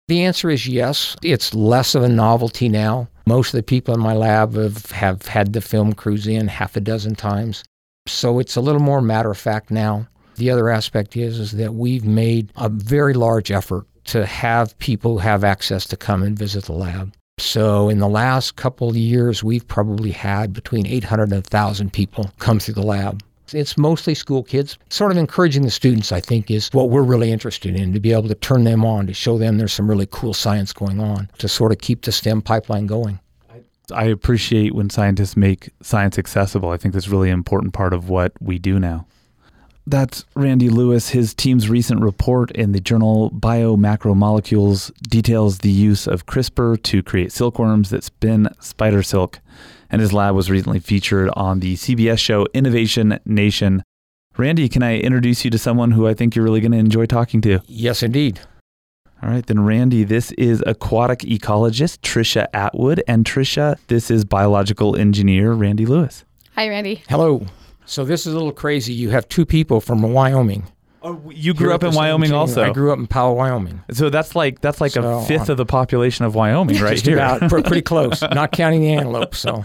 The 0.07 0.23
answer 0.23 0.49
is 0.49 0.67
yes. 0.67 1.17
It's 1.23 1.53
less 1.53 1.95
of 1.95 2.03
a 2.03 2.09
novelty 2.09 2.69
now. 2.69 3.09
Most 3.27 3.53
of 3.53 3.59
the 3.59 3.63
people 3.63 3.93
in 3.93 4.01
my 4.01 4.15
lab 4.15 4.55
have, 4.55 4.87
have 4.93 5.27
had 5.27 5.53
the 5.53 5.61
film 5.61 5.93
crews 5.93 6.27
in 6.27 6.49
half 6.49 6.77
a 6.77 6.81
dozen 6.81 7.15
times. 7.15 7.65
So 8.07 8.39
it's 8.39 8.57
a 8.57 8.61
little 8.61 8.81
more 8.81 9.03
matter 9.03 9.31
of 9.31 9.37
fact 9.37 9.71
now. 9.71 10.07
The 10.37 10.51
other 10.51 10.71
aspect 10.71 11.17
is, 11.17 11.39
is 11.41 11.53
that 11.53 11.75
we've 11.75 12.05
made 12.05 12.53
a 12.57 12.69
very 12.69 13.13
large 13.13 13.51
effort 13.51 13.87
to 14.05 14.25
have 14.25 14.79
people 14.79 15.19
have 15.19 15.45
access 15.45 15.85
to 15.87 15.97
come 15.97 16.23
and 16.23 16.39
visit 16.39 16.65
the 16.65 16.73
lab. 16.73 17.13
So 17.41 17.89
in 17.89 17.99
the 17.99 18.09
last 18.09 18.57
couple 18.57 18.91
of 18.91 18.97
years, 18.97 19.45
we've 19.45 19.67
probably 19.67 20.11
had 20.11 20.53
between 20.53 20.87
800 20.87 21.25
and 21.25 21.33
1,000 21.35 21.93
people 21.93 22.31
come 22.39 22.59
through 22.59 22.75
the 22.75 22.83
lab. 22.83 23.23
It's 23.53 23.79
mostly 23.79 24.15
school 24.15 24.43
kids. 24.43 24.77
Sort 24.91 25.11
of 25.11 25.17
encouraging 25.17 25.63
the 25.63 25.71
students, 25.71 26.13
I 26.13 26.21
think, 26.21 26.51
is 26.51 26.69
what 26.73 26.91
we're 26.91 27.03
really 27.03 27.33
interested 27.33 27.75
in 27.77 27.93
to 27.95 28.01
be 28.01 28.13
able 28.13 28.29
to 28.29 28.35
turn 28.35 28.65
them 28.65 28.85
on, 28.85 29.07
to 29.07 29.15
show 29.15 29.39
them 29.39 29.57
there's 29.57 29.73
some 29.73 29.89
really 29.89 30.09
cool 30.11 30.35
science 30.35 30.73
going 30.73 31.01
on, 31.01 31.31
to 31.39 31.49
sort 31.49 31.73
of 31.73 31.79
keep 31.79 32.03
the 32.03 32.13
STEM 32.13 32.43
pipeline 32.43 32.87
going. 32.87 33.21
I 33.91 34.05
appreciate 34.05 34.75
when 34.75 34.91
scientists 34.91 35.35
make 35.35 35.71
science 35.83 36.19
accessible. 36.19 36.71
I 36.71 36.77
think 36.77 36.93
that's 36.93 37.09
really 37.09 37.31
important 37.31 37.73
part 37.73 37.95
of 37.95 38.11
what 38.11 38.33
we 38.41 38.59
do 38.59 38.79
now. 38.79 39.07
That's 39.89 40.27
Randy 40.37 40.69
Lewis. 40.69 41.09
His 41.09 41.33
team's 41.33 41.71
recent 41.71 42.03
report 42.03 42.51
in 42.51 42.73
the 42.73 42.81
journal 42.81 43.31
Biomacromolecules 43.31 44.93
details 45.01 45.59
the 45.59 45.71
use 45.71 46.07
of 46.07 46.27
CRISPR 46.27 46.83
to 46.83 47.03
create 47.03 47.33
silkworms 47.33 47.89
that 47.89 48.05
spin 48.05 48.51
spider 48.61 49.03
silk. 49.03 49.41
And 49.89 50.03
his 50.03 50.13
lab 50.13 50.35
was 50.35 50.51
recently 50.51 50.79
featured 50.79 51.31
on 51.33 51.61
the 51.61 51.75
CBS 51.75 52.19
show 52.19 52.47
Innovation 52.53 53.19
Nation. 53.25 53.83
Randy, 54.37 54.69
can 54.69 54.83
I 54.83 54.99
introduce 54.99 55.43
you 55.47 55.51
to 55.53 55.59
someone 55.59 55.93
who 55.93 56.07
I 56.07 56.13
think 56.13 56.37
you're 56.37 56.45
really 56.45 56.61
going 56.61 56.73
to 56.73 56.79
enjoy 56.79 57.07
talking 57.07 57.41
to? 57.41 57.61
Yes, 57.67 58.03
indeed. 58.03 58.41
All 59.23 59.31
right, 59.31 59.47
then, 59.47 59.65
Randy, 59.65 60.05
this 60.05 60.33
is 60.33 60.63
aquatic 60.67 61.21
ecologist 61.21 62.01
Trisha 62.01 62.47
Atwood. 62.53 63.03
And 63.09 63.25
Trisha, 63.25 63.79
this 63.87 64.11
is 64.11 64.27
biological 64.27 64.97
engineer 64.97 65.53
Randy 65.53 65.87
Lewis. 65.87 66.27
Hi, 66.57 66.69
Randy. 66.69 67.03
Hello. 67.09 67.47
So 67.89 68.05
this 68.05 68.27
is 68.27 68.35
a 68.35 68.37
little 68.37 68.53
crazy. 68.53 68.93
You 68.93 69.11
have 69.11 69.27
two 69.29 69.47
people 69.47 69.81
from 69.81 70.03
Wyoming. 70.03 70.67
Oh, 71.01 71.31
you 71.31 71.55
grew 71.55 71.73
up 71.73 71.83
in 71.83 71.95
Wyoming 71.95 72.33
also. 72.33 72.63
I 72.63 72.71
grew 72.71 72.93
up 72.93 72.99
in 72.99 73.07
Powell, 73.07 73.35
Wyoming. 73.35 73.83
So 73.93 74.11
that's 74.11 74.37
like 74.37 74.61
that's 74.61 74.81
like 74.81 74.93
so, 74.93 75.21
a 75.21 75.25
fifth 75.25 75.49
uh, 75.49 75.53
of 75.53 75.57
the 75.57 75.65
population 75.65 76.27
of 76.27 76.35
Wyoming, 76.35 76.81
right 76.83 77.01
here. 77.01 77.17
About, 77.17 77.49
pretty 77.49 77.83
close, 77.83 78.21
not 78.33 78.53
counting 78.53 78.83
the 78.83 78.93
antelope. 78.93 79.35
So, 79.35 79.65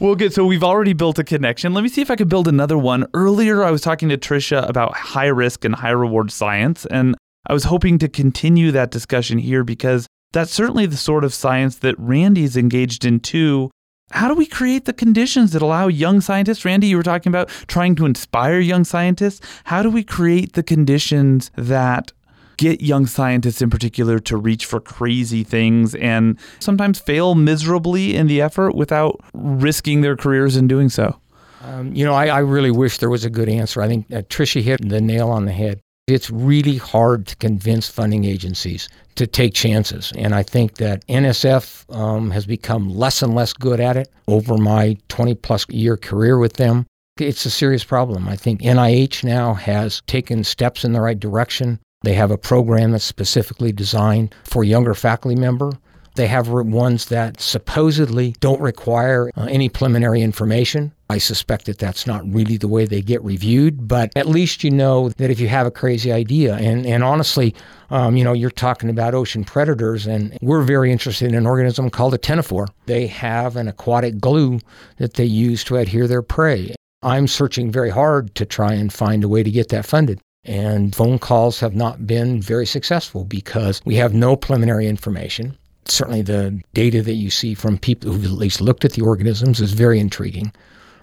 well, 0.00 0.16
good. 0.16 0.32
So 0.32 0.44
we've 0.44 0.64
already 0.64 0.94
built 0.94 1.18
a 1.18 1.24
connection. 1.24 1.72
Let 1.74 1.82
me 1.82 1.88
see 1.88 2.02
if 2.02 2.10
I 2.10 2.16
could 2.16 2.28
build 2.28 2.48
another 2.48 2.76
one. 2.76 3.06
Earlier, 3.14 3.62
I 3.62 3.70
was 3.70 3.82
talking 3.82 4.08
to 4.08 4.18
Trisha 4.18 4.68
about 4.68 4.96
high 4.96 5.26
risk 5.26 5.64
and 5.64 5.74
high 5.74 5.90
reward 5.90 6.32
science, 6.32 6.86
and 6.86 7.14
I 7.46 7.52
was 7.52 7.64
hoping 7.64 7.98
to 7.98 8.08
continue 8.08 8.72
that 8.72 8.90
discussion 8.90 9.38
here 9.38 9.62
because 9.62 10.08
that's 10.32 10.52
certainly 10.52 10.86
the 10.86 10.96
sort 10.96 11.24
of 11.24 11.34
science 11.34 11.76
that 11.76 11.94
Randy's 11.98 12.56
engaged 12.56 13.04
in 13.04 13.20
too 13.20 13.70
how 14.10 14.28
do 14.28 14.34
we 14.34 14.46
create 14.46 14.84
the 14.84 14.92
conditions 14.92 15.52
that 15.52 15.62
allow 15.62 15.88
young 15.88 16.20
scientists? 16.20 16.64
Randy, 16.64 16.88
you 16.88 16.96
were 16.96 17.02
talking 17.02 17.30
about 17.30 17.48
trying 17.68 17.94
to 17.96 18.06
inspire 18.06 18.58
young 18.58 18.84
scientists. 18.84 19.40
How 19.64 19.82
do 19.82 19.90
we 19.90 20.02
create 20.02 20.54
the 20.54 20.62
conditions 20.62 21.50
that 21.56 22.12
get 22.56 22.82
young 22.82 23.06
scientists 23.06 23.62
in 23.62 23.70
particular 23.70 24.18
to 24.18 24.36
reach 24.36 24.66
for 24.66 24.80
crazy 24.80 25.42
things 25.44 25.94
and 25.94 26.38
sometimes 26.58 26.98
fail 26.98 27.34
miserably 27.34 28.14
in 28.14 28.26
the 28.26 28.40
effort 28.40 28.74
without 28.74 29.18
risking 29.32 30.02
their 30.02 30.16
careers 30.16 30.56
in 30.56 30.68
doing 30.68 30.88
so? 30.88 31.18
Um, 31.62 31.92
you 31.94 32.04
know, 32.04 32.14
I, 32.14 32.26
I, 32.26 32.38
really 32.38 32.70
wish 32.70 32.98
there 32.98 33.10
was 33.10 33.24
a 33.24 33.30
good 33.30 33.48
answer. 33.48 33.82
I 33.82 33.86
think 33.86 34.10
uh, 34.10 34.22
Trisha 34.22 34.62
hit 34.62 34.86
the 34.86 35.00
nail 35.00 35.28
on 35.28 35.44
the 35.44 35.52
head. 35.52 35.80
It's 36.10 36.30
really 36.30 36.76
hard 36.76 37.26
to 37.28 37.36
convince 37.36 37.88
funding 37.88 38.24
agencies 38.24 38.88
to 39.14 39.26
take 39.26 39.54
chances. 39.54 40.12
And 40.16 40.34
I 40.34 40.42
think 40.42 40.76
that 40.76 41.06
NSF 41.06 41.94
um, 41.94 42.30
has 42.30 42.46
become 42.46 42.88
less 42.88 43.22
and 43.22 43.34
less 43.34 43.52
good 43.52 43.80
at 43.80 43.96
it 43.96 44.10
over 44.28 44.56
my 44.56 44.96
20 45.08 45.34
plus 45.36 45.68
year 45.68 45.96
career 45.96 46.38
with 46.38 46.54
them. 46.54 46.86
It's 47.18 47.44
a 47.44 47.50
serious 47.50 47.84
problem. 47.84 48.28
I 48.28 48.36
think 48.36 48.62
NIH 48.62 49.24
now 49.24 49.54
has 49.54 50.02
taken 50.06 50.42
steps 50.42 50.84
in 50.84 50.92
the 50.92 51.00
right 51.00 51.18
direction. 51.18 51.78
They 52.02 52.14
have 52.14 52.30
a 52.30 52.38
program 52.38 52.92
that's 52.92 53.04
specifically 53.04 53.72
designed 53.72 54.34
for 54.44 54.64
younger 54.64 54.94
faculty 54.94 55.36
member 55.36 55.72
they 56.14 56.26
have 56.26 56.48
ones 56.48 57.06
that 57.06 57.40
supposedly 57.40 58.34
don't 58.40 58.60
require 58.60 59.30
uh, 59.36 59.46
any 59.50 59.68
preliminary 59.68 60.22
information. 60.22 60.92
I 61.08 61.18
suspect 61.18 61.66
that 61.66 61.78
that's 61.78 62.06
not 62.06 62.22
really 62.32 62.56
the 62.56 62.68
way 62.68 62.84
they 62.84 63.02
get 63.02 63.22
reviewed, 63.24 63.88
but 63.88 64.12
at 64.16 64.26
least 64.28 64.62
you 64.62 64.70
know 64.70 65.08
that 65.08 65.30
if 65.30 65.40
you 65.40 65.48
have 65.48 65.66
a 65.66 65.70
crazy 65.70 66.12
idea, 66.12 66.54
and, 66.56 66.86
and 66.86 67.02
honestly, 67.02 67.54
um, 67.90 68.16
you 68.16 68.24
know, 68.24 68.32
you're 68.32 68.50
talking 68.50 68.90
about 68.90 69.14
ocean 69.14 69.44
predators, 69.44 70.06
and 70.06 70.36
we're 70.40 70.62
very 70.62 70.92
interested 70.92 71.28
in 71.28 71.34
an 71.34 71.46
organism 71.46 71.90
called 71.90 72.14
a 72.14 72.18
ctenophore. 72.18 72.68
They 72.86 73.06
have 73.08 73.56
an 73.56 73.68
aquatic 73.68 74.20
glue 74.20 74.60
that 74.98 75.14
they 75.14 75.24
use 75.24 75.64
to 75.64 75.76
adhere 75.76 76.06
their 76.06 76.22
prey. 76.22 76.74
I'm 77.02 77.26
searching 77.26 77.72
very 77.72 77.90
hard 77.90 78.34
to 78.34 78.44
try 78.44 78.74
and 78.74 78.92
find 78.92 79.24
a 79.24 79.28
way 79.28 79.42
to 79.42 79.50
get 79.50 79.70
that 79.70 79.86
funded. 79.86 80.20
And 80.44 80.94
phone 80.94 81.18
calls 81.18 81.60
have 81.60 81.74
not 81.74 82.06
been 82.06 82.40
very 82.40 82.66
successful 82.66 83.24
because 83.24 83.82
we 83.84 83.96
have 83.96 84.14
no 84.14 84.36
preliminary 84.36 84.86
information 84.86 85.56
certainly 85.90 86.22
the 86.22 86.60
data 86.74 87.02
that 87.02 87.14
you 87.14 87.30
see 87.30 87.54
from 87.54 87.78
people 87.78 88.12
who've 88.12 88.24
at 88.24 88.30
least 88.32 88.60
looked 88.60 88.84
at 88.84 88.92
the 88.92 89.02
organisms 89.02 89.60
is 89.60 89.72
very 89.72 89.98
intriguing. 89.98 90.52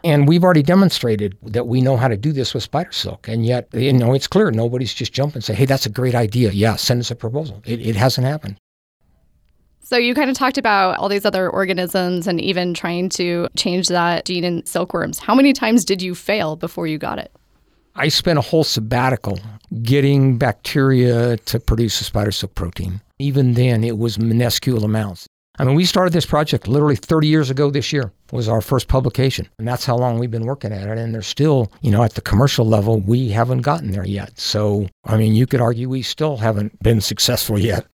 And 0.03 0.27
we've 0.27 0.43
already 0.43 0.63
demonstrated 0.63 1.37
that 1.41 1.67
we 1.67 1.81
know 1.81 1.97
how 1.97 2.07
to 2.07 2.17
do 2.17 2.31
this 2.31 2.53
with 2.53 2.63
spider 2.63 2.91
silk. 2.91 3.27
And 3.27 3.45
yet, 3.45 3.67
you 3.73 3.91
know, 3.91 4.13
it's 4.13 4.27
clear 4.27 4.51
nobody's 4.51 4.93
just 4.93 5.11
jumping 5.11 5.37
and 5.37 5.43
say, 5.43 5.53
hey, 5.53 5.65
that's 5.65 5.85
a 5.85 5.89
great 5.89 6.15
idea. 6.15 6.51
Yeah, 6.51 6.75
send 6.75 7.01
us 7.01 7.11
a 7.11 7.15
proposal. 7.15 7.61
It, 7.65 7.85
it 7.85 7.95
hasn't 7.95 8.25
happened. 8.25 8.57
So 9.81 9.97
you 9.97 10.13
kind 10.13 10.29
of 10.29 10.35
talked 10.35 10.57
about 10.57 10.97
all 10.97 11.07
these 11.07 11.25
other 11.25 11.49
organisms 11.49 12.27
and 12.27 12.41
even 12.41 12.73
trying 12.73 13.09
to 13.09 13.47
change 13.55 13.87
that 13.87 14.25
gene 14.25 14.43
in 14.43 14.65
silkworms. 14.65 15.17
How 15.17 15.33
many 15.33 15.53
times 15.53 15.85
did 15.85 16.01
you 16.01 16.13
fail 16.13 16.57
before 16.57 16.87
you 16.87 16.97
got 16.97 17.19
it? 17.19 17.31
I 17.95 18.09
spent 18.09 18.37
a 18.37 18.41
whole 18.41 18.63
sabbatical 18.63 19.39
getting 19.81 20.37
bacteria 20.37 21.37
to 21.37 21.59
produce 21.59 21.99
a 22.01 22.03
spider 22.03 22.31
silk 22.31 22.53
protein. 22.53 23.01
Even 23.19 23.53
then, 23.53 23.83
it 23.83 23.97
was 23.97 24.19
minuscule 24.19 24.83
amounts. 24.83 25.27
I 25.59 25.63
mean, 25.63 25.75
we 25.75 25.85
started 25.85 26.13
this 26.13 26.25
project 26.25 26.67
literally 26.67 26.95
30 26.95 27.27
years 27.27 27.49
ago 27.49 27.71
this 27.71 27.91
year 27.91 28.11
was 28.31 28.47
our 28.47 28.61
first 28.61 28.87
publication. 28.87 29.49
And 29.57 29.67
that's 29.67 29.85
how 29.85 29.97
long 29.97 30.19
we've 30.19 30.29
been 30.29 30.45
working 30.45 30.71
at 30.71 30.87
it. 30.87 30.97
And 30.99 31.15
there's 31.15 31.25
still, 31.25 31.71
you 31.81 31.89
know, 31.89 32.03
at 32.03 32.13
the 32.13 32.21
commercial 32.21 32.65
level, 32.65 32.99
we 32.99 33.29
haven't 33.29 33.61
gotten 33.61 33.91
there 33.91 34.05
yet. 34.05 34.37
So, 34.39 34.87
I 35.05 35.17
mean, 35.17 35.33
you 35.33 35.47
could 35.47 35.61
argue 35.61 35.89
we 35.89 36.03
still 36.03 36.37
haven't 36.37 36.77
been 36.83 37.01
successful 37.01 37.57
yet. 37.57 37.87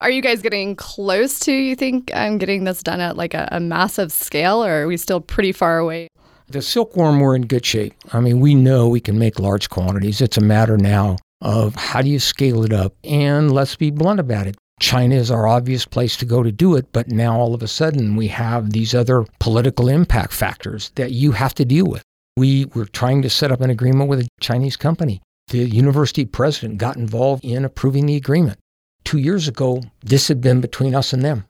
Are 0.00 0.10
you 0.10 0.22
guys 0.22 0.42
getting 0.42 0.74
close 0.74 1.38
to, 1.40 1.52
you 1.52 1.76
think, 1.76 2.10
um, 2.14 2.38
getting 2.38 2.64
this 2.64 2.82
done 2.82 3.00
at 3.00 3.16
like 3.16 3.32
a, 3.32 3.48
a 3.52 3.60
massive 3.60 4.10
scale, 4.10 4.64
or 4.64 4.82
are 4.82 4.86
we 4.88 4.96
still 4.96 5.20
pretty 5.20 5.52
far 5.52 5.78
away? 5.78 6.08
The 6.48 6.60
silkworm, 6.60 7.20
we're 7.20 7.36
in 7.36 7.46
good 7.46 7.64
shape. 7.64 7.94
I 8.12 8.20
mean, 8.20 8.40
we 8.40 8.54
know 8.54 8.88
we 8.88 9.00
can 9.00 9.18
make 9.18 9.38
large 9.38 9.70
quantities. 9.70 10.20
It's 10.20 10.36
a 10.36 10.42
matter 10.42 10.76
now 10.76 11.16
of 11.40 11.76
how 11.76 12.02
do 12.02 12.10
you 12.10 12.18
scale 12.18 12.64
it 12.64 12.72
up? 12.72 12.94
And 13.04 13.52
let's 13.52 13.76
be 13.76 13.90
blunt 13.90 14.18
about 14.18 14.46
it. 14.46 14.56
China 14.80 15.14
is 15.14 15.30
our 15.30 15.46
obvious 15.46 15.84
place 15.84 16.16
to 16.16 16.24
go 16.24 16.42
to 16.42 16.52
do 16.52 16.74
it, 16.74 16.86
but 16.92 17.08
now 17.08 17.38
all 17.38 17.54
of 17.54 17.62
a 17.62 17.68
sudden 17.68 18.16
we 18.16 18.28
have 18.28 18.70
these 18.70 18.94
other 18.94 19.24
political 19.38 19.88
impact 19.88 20.32
factors 20.32 20.90
that 20.96 21.12
you 21.12 21.32
have 21.32 21.54
to 21.54 21.64
deal 21.64 21.86
with. 21.86 22.02
We 22.36 22.66
were 22.74 22.86
trying 22.86 23.22
to 23.22 23.30
set 23.30 23.52
up 23.52 23.60
an 23.60 23.70
agreement 23.70 24.10
with 24.10 24.20
a 24.20 24.28
Chinese 24.40 24.76
company. 24.76 25.22
The 25.48 25.58
university 25.58 26.24
president 26.24 26.78
got 26.78 26.96
involved 26.96 27.44
in 27.44 27.64
approving 27.64 28.06
the 28.06 28.16
agreement 28.16 28.58
two 29.04 29.18
years 29.18 29.46
ago, 29.46 29.82
this 30.02 30.28
had 30.28 30.40
been 30.40 30.60
between 30.60 30.94
us 30.94 31.12
and 31.12 31.22
them. 31.22 31.44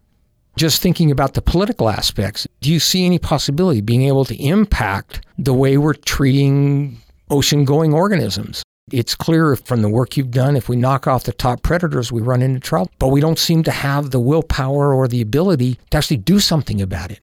Just 0.56 0.82
thinking 0.82 1.10
about 1.10 1.34
the 1.34 1.42
political 1.42 1.88
aspects, 1.88 2.46
do 2.60 2.70
you 2.70 2.78
see 2.78 3.06
any 3.06 3.18
possibility 3.18 3.80
being 3.80 4.02
able 4.02 4.24
to 4.26 4.36
impact 4.36 5.24
the 5.38 5.54
way 5.54 5.76
we're 5.76 5.94
treating 5.94 6.98
ocean 7.30 7.64
going 7.64 7.92
organisms? 7.92 8.62
It's 8.92 9.14
clear 9.14 9.56
from 9.56 9.80
the 9.80 9.88
work 9.88 10.16
you've 10.16 10.30
done, 10.30 10.56
if 10.56 10.68
we 10.68 10.76
knock 10.76 11.06
off 11.06 11.24
the 11.24 11.32
top 11.32 11.62
predators, 11.62 12.12
we 12.12 12.20
run 12.20 12.42
into 12.42 12.60
trouble. 12.60 12.90
But 12.98 13.08
we 13.08 13.20
don't 13.20 13.38
seem 13.38 13.62
to 13.62 13.70
have 13.70 14.10
the 14.10 14.20
willpower 14.20 14.92
or 14.92 15.08
the 15.08 15.22
ability 15.22 15.78
to 15.90 15.96
actually 15.96 16.18
do 16.18 16.38
something 16.38 16.82
about 16.82 17.10
it. 17.10 17.20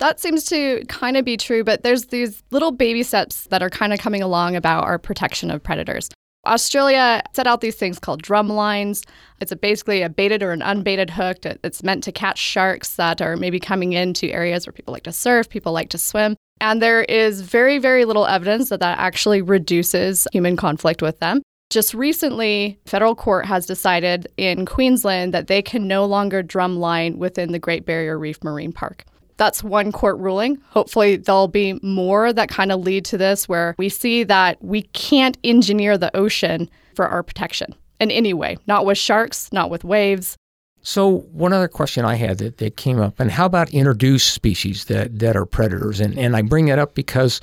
That 0.00 0.18
seems 0.18 0.44
to 0.46 0.84
kind 0.88 1.16
of 1.16 1.24
be 1.24 1.36
true, 1.36 1.62
but 1.62 1.84
there's 1.84 2.06
these 2.06 2.42
little 2.50 2.72
baby 2.72 3.02
steps 3.04 3.46
that 3.50 3.62
are 3.62 3.70
kind 3.70 3.92
of 3.92 4.00
coming 4.00 4.22
along 4.22 4.56
about 4.56 4.84
our 4.84 4.98
protection 4.98 5.50
of 5.50 5.62
predators. 5.62 6.08
Australia 6.46 7.22
set 7.32 7.46
out 7.46 7.60
these 7.60 7.76
things 7.76 7.98
called 7.98 8.22
drum 8.22 8.48
lines. 8.48 9.04
It's 9.40 9.52
a 9.52 9.56
basically 9.56 10.02
a 10.02 10.08
baited 10.08 10.42
or 10.42 10.52
an 10.52 10.62
unbaited 10.62 11.10
hook. 11.10 11.38
It's 11.44 11.82
meant 11.82 12.02
to 12.04 12.12
catch 12.12 12.38
sharks 12.38 12.96
that 12.96 13.20
are 13.20 13.36
maybe 13.36 13.60
coming 13.60 13.92
into 13.92 14.30
areas 14.30 14.66
where 14.66 14.72
people 14.72 14.92
like 14.92 15.02
to 15.04 15.12
surf, 15.12 15.48
people 15.48 15.72
like 15.72 15.90
to 15.90 15.98
swim. 15.98 16.36
And 16.60 16.82
there 16.82 17.02
is 17.02 17.40
very, 17.40 17.78
very 17.78 18.04
little 18.04 18.26
evidence 18.26 18.68
that 18.68 18.80
that 18.80 18.98
actually 18.98 19.42
reduces 19.42 20.26
human 20.32 20.56
conflict 20.56 21.02
with 21.02 21.18
them. 21.20 21.42
Just 21.70 21.94
recently, 21.94 22.78
federal 22.84 23.14
court 23.14 23.46
has 23.46 23.64
decided 23.64 24.26
in 24.36 24.66
Queensland 24.66 25.32
that 25.32 25.46
they 25.46 25.62
can 25.62 25.86
no 25.86 26.04
longer 26.04 26.42
drum 26.42 26.76
line 26.76 27.18
within 27.18 27.52
the 27.52 27.58
Great 27.58 27.86
Barrier 27.86 28.18
Reef 28.18 28.42
Marine 28.42 28.72
Park. 28.72 29.04
That's 29.40 29.64
one 29.64 29.90
court 29.90 30.18
ruling. 30.18 30.58
Hopefully, 30.68 31.16
there'll 31.16 31.48
be 31.48 31.80
more 31.82 32.30
that 32.30 32.50
kind 32.50 32.70
of 32.70 32.80
lead 32.80 33.06
to 33.06 33.16
this 33.16 33.48
where 33.48 33.74
we 33.78 33.88
see 33.88 34.22
that 34.24 34.62
we 34.62 34.82
can't 34.82 35.38
engineer 35.42 35.96
the 35.96 36.14
ocean 36.14 36.68
for 36.94 37.08
our 37.08 37.22
protection 37.22 37.74
in 38.00 38.10
any 38.10 38.34
way, 38.34 38.58
not 38.66 38.84
with 38.84 38.98
sharks, 38.98 39.50
not 39.50 39.70
with 39.70 39.82
waves. 39.82 40.36
So, 40.82 41.20
one 41.32 41.54
other 41.54 41.68
question 41.68 42.04
I 42.04 42.16
had 42.16 42.36
that, 42.36 42.58
that 42.58 42.76
came 42.76 43.00
up, 43.00 43.18
and 43.18 43.30
how 43.30 43.46
about 43.46 43.72
introduced 43.72 44.34
species 44.34 44.84
that, 44.84 45.20
that 45.20 45.36
are 45.36 45.46
predators? 45.46 46.00
And, 46.00 46.18
and 46.18 46.36
I 46.36 46.42
bring 46.42 46.66
that 46.66 46.78
up 46.78 46.94
because 46.94 47.40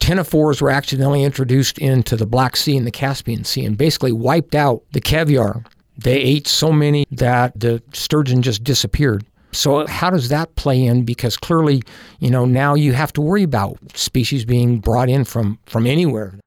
ctenophores 0.00 0.60
were 0.60 0.70
accidentally 0.70 1.22
introduced 1.22 1.78
into 1.78 2.16
the 2.16 2.26
Black 2.26 2.56
Sea 2.56 2.76
and 2.76 2.84
the 2.84 2.90
Caspian 2.90 3.44
Sea 3.44 3.64
and 3.64 3.78
basically 3.78 4.10
wiped 4.10 4.56
out 4.56 4.82
the 4.90 5.00
caviar. 5.00 5.62
They 5.96 6.16
ate 6.16 6.48
so 6.48 6.72
many 6.72 7.06
that 7.12 7.52
the 7.60 7.80
sturgeon 7.92 8.42
just 8.42 8.64
disappeared. 8.64 9.24
So 9.56 9.86
how 9.86 10.10
does 10.10 10.28
that 10.28 10.54
play 10.56 10.84
in? 10.84 11.04
Because 11.04 11.36
clearly, 11.36 11.82
you 12.20 12.30
know, 12.30 12.44
now 12.44 12.74
you 12.74 12.92
have 12.92 13.12
to 13.14 13.20
worry 13.20 13.42
about 13.42 13.78
species 13.94 14.44
being 14.44 14.78
brought 14.80 15.08
in 15.08 15.24
from 15.24 15.58
from 15.66 15.86
anywhere. 15.86 16.38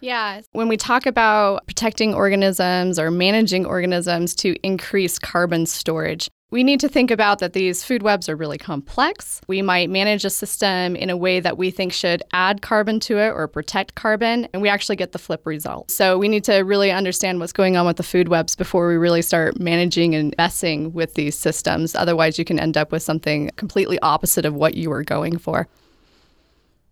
Yeah. 0.00 0.40
When 0.50 0.68
we 0.68 0.76
talk 0.76 1.06
about 1.06 1.64
protecting 1.66 2.12
organisms 2.12 2.98
or 2.98 3.10
managing 3.10 3.64
organisms 3.64 4.34
to 4.36 4.56
increase 4.64 5.18
carbon 5.18 5.64
storage, 5.64 6.28
we 6.52 6.62
need 6.62 6.80
to 6.80 6.88
think 6.88 7.10
about 7.10 7.38
that 7.38 7.54
these 7.54 7.82
food 7.82 8.02
webs 8.02 8.28
are 8.28 8.36
really 8.36 8.58
complex. 8.58 9.40
We 9.48 9.62
might 9.62 9.88
manage 9.88 10.22
a 10.26 10.30
system 10.30 10.94
in 10.94 11.08
a 11.08 11.16
way 11.16 11.40
that 11.40 11.56
we 11.56 11.70
think 11.70 11.94
should 11.94 12.22
add 12.34 12.60
carbon 12.60 13.00
to 13.00 13.16
it 13.16 13.30
or 13.30 13.48
protect 13.48 13.94
carbon, 13.94 14.46
and 14.52 14.60
we 14.60 14.68
actually 14.68 14.96
get 14.96 15.12
the 15.12 15.18
flip 15.18 15.46
result. 15.46 15.90
So 15.90 16.18
we 16.18 16.28
need 16.28 16.44
to 16.44 16.58
really 16.58 16.90
understand 16.90 17.40
what's 17.40 17.54
going 17.54 17.78
on 17.78 17.86
with 17.86 17.96
the 17.96 18.02
food 18.02 18.28
webs 18.28 18.54
before 18.54 18.86
we 18.86 18.96
really 18.96 19.22
start 19.22 19.58
managing 19.58 20.14
and 20.14 20.34
messing 20.36 20.92
with 20.92 21.14
these 21.14 21.38
systems. 21.38 21.94
Otherwise, 21.94 22.38
you 22.38 22.44
can 22.44 22.60
end 22.60 22.76
up 22.76 22.92
with 22.92 23.02
something 23.02 23.50
completely 23.56 23.98
opposite 24.00 24.44
of 24.44 24.52
what 24.54 24.74
you 24.74 24.90
were 24.90 25.02
going 25.02 25.38
for. 25.38 25.66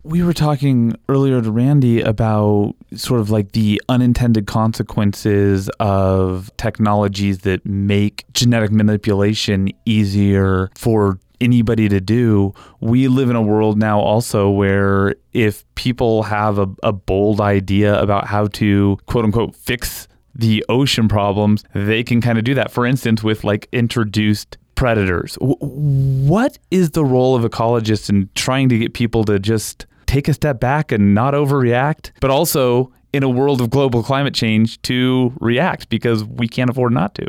We 0.02 0.22
were 0.22 0.32
talking 0.32 0.96
earlier 1.08 1.42
to 1.42 1.50
Randy 1.50 2.00
about 2.00 2.74
sort 2.94 3.20
of 3.20 3.30
like 3.30 3.52
the 3.52 3.82
unintended 3.88 4.46
consequences 4.46 5.68
of 5.78 6.50
technologies 6.56 7.40
that 7.40 7.64
make 7.66 8.24
genetic 8.32 8.70
manipulation 8.70 9.68
easier 9.84 10.70
for 10.74 11.18
anybody 11.40 11.88
to 11.90 12.00
do. 12.00 12.54
We 12.80 13.08
live 13.08 13.28
in 13.28 13.36
a 13.36 13.42
world 13.42 13.78
now 13.78 14.00
also 14.00 14.48
where 14.48 15.16
if 15.32 15.64
people 15.74 16.22
have 16.24 16.58
a, 16.58 16.66
a 16.82 16.92
bold 16.92 17.40
idea 17.40 18.00
about 18.00 18.26
how 18.26 18.46
to 18.46 18.98
quote 19.06 19.24
unquote 19.26 19.54
fix 19.54 20.08
the 20.34 20.64
ocean 20.70 21.08
problems, 21.08 21.64
they 21.74 22.02
can 22.02 22.22
kind 22.22 22.38
of 22.38 22.44
do 22.44 22.54
that. 22.54 22.70
For 22.70 22.86
instance, 22.86 23.22
with 23.22 23.44
like 23.44 23.68
introduced 23.72 24.56
predators. 24.80 25.36
What 25.40 26.58
is 26.70 26.92
the 26.92 27.04
role 27.04 27.36
of 27.36 27.42
ecologists 27.42 28.08
in 28.08 28.30
trying 28.34 28.70
to 28.70 28.78
get 28.78 28.94
people 28.94 29.24
to 29.24 29.38
just 29.38 29.84
take 30.10 30.28
a 30.28 30.34
step 30.34 30.58
back 30.58 30.90
and 30.90 31.14
not 31.14 31.34
overreact, 31.34 32.10
but 32.20 32.30
also 32.30 32.92
in 33.12 33.22
a 33.22 33.28
world 33.28 33.60
of 33.60 33.70
global 33.70 34.02
climate 34.02 34.34
change 34.34 34.82
to 34.82 35.32
react 35.40 35.88
because 35.88 36.24
we 36.24 36.48
can't 36.48 36.68
afford 36.68 36.92
not 36.92 37.14
to. 37.14 37.26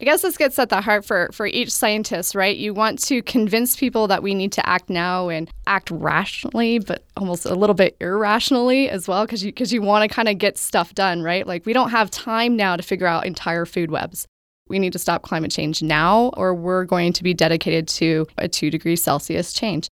I 0.00 0.04
guess 0.04 0.22
this 0.22 0.36
gets 0.36 0.58
at 0.58 0.68
the 0.68 0.80
heart 0.80 1.04
for, 1.04 1.30
for 1.32 1.46
each 1.46 1.70
scientist, 1.70 2.34
right? 2.34 2.56
You 2.56 2.74
want 2.74 3.00
to 3.04 3.22
convince 3.22 3.76
people 3.76 4.08
that 4.08 4.20
we 4.20 4.34
need 4.34 4.50
to 4.52 4.68
act 4.68 4.90
now 4.90 5.28
and 5.28 5.48
act 5.68 5.92
rationally, 5.92 6.80
but 6.80 7.04
almost 7.16 7.46
a 7.46 7.54
little 7.54 7.74
bit 7.74 7.96
irrationally 8.00 8.90
as 8.90 9.06
well, 9.06 9.24
because 9.24 9.44
you, 9.44 9.52
cause 9.52 9.72
you 9.72 9.80
want 9.80 10.02
to 10.02 10.12
kind 10.12 10.28
of 10.28 10.38
get 10.38 10.58
stuff 10.58 10.92
done, 10.94 11.22
right? 11.22 11.46
Like 11.46 11.64
we 11.66 11.72
don't 11.72 11.90
have 11.90 12.10
time 12.10 12.56
now 12.56 12.74
to 12.74 12.82
figure 12.82 13.06
out 13.06 13.26
entire 13.26 13.64
food 13.64 13.92
webs. 13.92 14.26
We 14.68 14.80
need 14.80 14.92
to 14.94 14.98
stop 14.98 15.22
climate 15.22 15.52
change 15.52 15.82
now, 15.82 16.32
or 16.36 16.52
we're 16.52 16.84
going 16.84 17.12
to 17.12 17.22
be 17.22 17.32
dedicated 17.32 17.86
to 17.88 18.26
a 18.38 18.48
two 18.48 18.70
degrees 18.70 19.04
Celsius 19.04 19.52
change. 19.52 19.88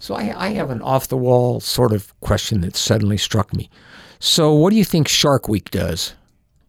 So 0.00 0.14
I, 0.14 0.46
I 0.46 0.48
have 0.48 0.70
an 0.70 0.80
off 0.80 1.08
the 1.08 1.16
wall 1.16 1.60
sort 1.60 1.92
of 1.92 2.18
question 2.20 2.62
that 2.62 2.74
suddenly 2.74 3.18
struck 3.18 3.54
me. 3.54 3.70
So, 4.18 4.52
what 4.52 4.70
do 4.70 4.76
you 4.76 4.84
think 4.84 5.06
Shark 5.06 5.46
Week 5.46 5.70
does? 5.70 6.14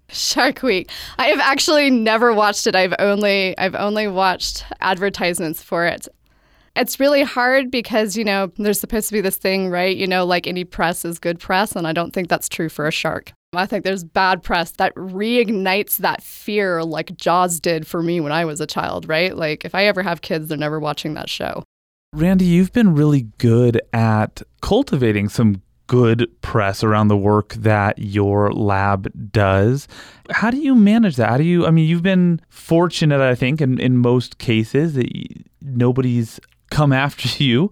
Shark 0.09 0.61
Week. 0.61 0.91
I 1.17 1.27
have 1.27 1.39
actually 1.39 1.89
never 1.89 2.33
watched 2.33 2.67
it. 2.67 2.75
I've 2.75 2.93
only 2.99 3.57
I've 3.57 3.75
only 3.75 4.07
watched 4.07 4.65
advertisements 4.81 5.63
for 5.63 5.85
it. 5.85 6.07
It's 6.75 6.99
really 6.99 7.23
hard 7.23 7.71
because, 7.71 8.15
you 8.15 8.23
know, 8.23 8.51
there's 8.57 8.79
supposed 8.79 9.07
to 9.09 9.13
be 9.13 9.21
this 9.21 9.35
thing, 9.37 9.69
right? 9.69 9.95
You 9.95 10.07
know, 10.07 10.25
like 10.25 10.45
any 10.45 10.63
press 10.63 11.03
is 11.03 11.17
good 11.19 11.39
press, 11.39 11.75
and 11.75 11.87
I 11.87 11.93
don't 11.93 12.11
think 12.11 12.29
that's 12.29 12.47
true 12.47 12.69
for 12.69 12.87
a 12.87 12.91
shark. 12.91 13.33
I 13.53 13.65
think 13.65 13.83
there's 13.83 14.05
bad 14.05 14.43
press 14.43 14.71
that 14.71 14.95
reignites 14.95 15.97
that 15.97 16.23
fear 16.23 16.83
like 16.83 17.15
Jaws 17.17 17.59
did 17.59 17.85
for 17.85 18.01
me 18.01 18.21
when 18.21 18.31
I 18.31 18.45
was 18.45 18.61
a 18.61 18.67
child, 18.67 19.09
right? 19.09 19.35
Like 19.35 19.65
if 19.65 19.75
I 19.75 19.85
ever 19.85 20.03
have 20.03 20.21
kids, 20.21 20.47
they're 20.47 20.57
never 20.57 20.79
watching 20.79 21.13
that 21.15 21.29
show. 21.29 21.63
Randy, 22.13 22.43
you've 22.43 22.73
been 22.73 22.93
really 22.93 23.29
good 23.37 23.81
at 23.93 24.41
cultivating 24.61 25.29
some 25.29 25.61
good 25.87 26.29
press 26.41 26.83
around 26.83 27.07
the 27.07 27.15
work 27.15 27.53
that 27.53 27.99
your 27.99 28.51
lab 28.51 29.09
does. 29.31 29.87
How 30.29 30.51
do 30.51 30.57
you 30.57 30.75
manage 30.75 31.15
that? 31.15 31.29
How 31.29 31.37
do 31.37 31.45
you, 31.45 31.65
I 31.65 31.71
mean, 31.71 31.87
you've 31.87 32.03
been 32.03 32.41
fortunate, 32.49 33.21
I 33.21 33.33
think, 33.33 33.61
in, 33.61 33.79
in 33.79 33.97
most 33.97 34.39
cases 34.39 34.93
that 34.95 35.07
nobody's 35.61 36.37
come 36.69 36.91
after 36.91 37.29
you. 37.43 37.71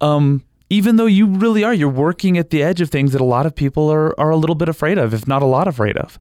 Um, 0.00 0.44
even 0.68 0.94
though 0.94 1.06
you 1.06 1.26
really 1.26 1.64
are, 1.64 1.74
you're 1.74 1.88
working 1.88 2.38
at 2.38 2.50
the 2.50 2.62
edge 2.62 2.80
of 2.80 2.90
things 2.90 3.10
that 3.10 3.20
a 3.20 3.24
lot 3.24 3.44
of 3.44 3.56
people 3.56 3.90
are, 3.90 4.18
are 4.20 4.30
a 4.30 4.36
little 4.36 4.54
bit 4.54 4.68
afraid 4.68 4.98
of, 4.98 5.12
if 5.12 5.26
not 5.26 5.42
a 5.42 5.46
lot 5.46 5.66
afraid 5.66 5.96
of. 5.96 6.16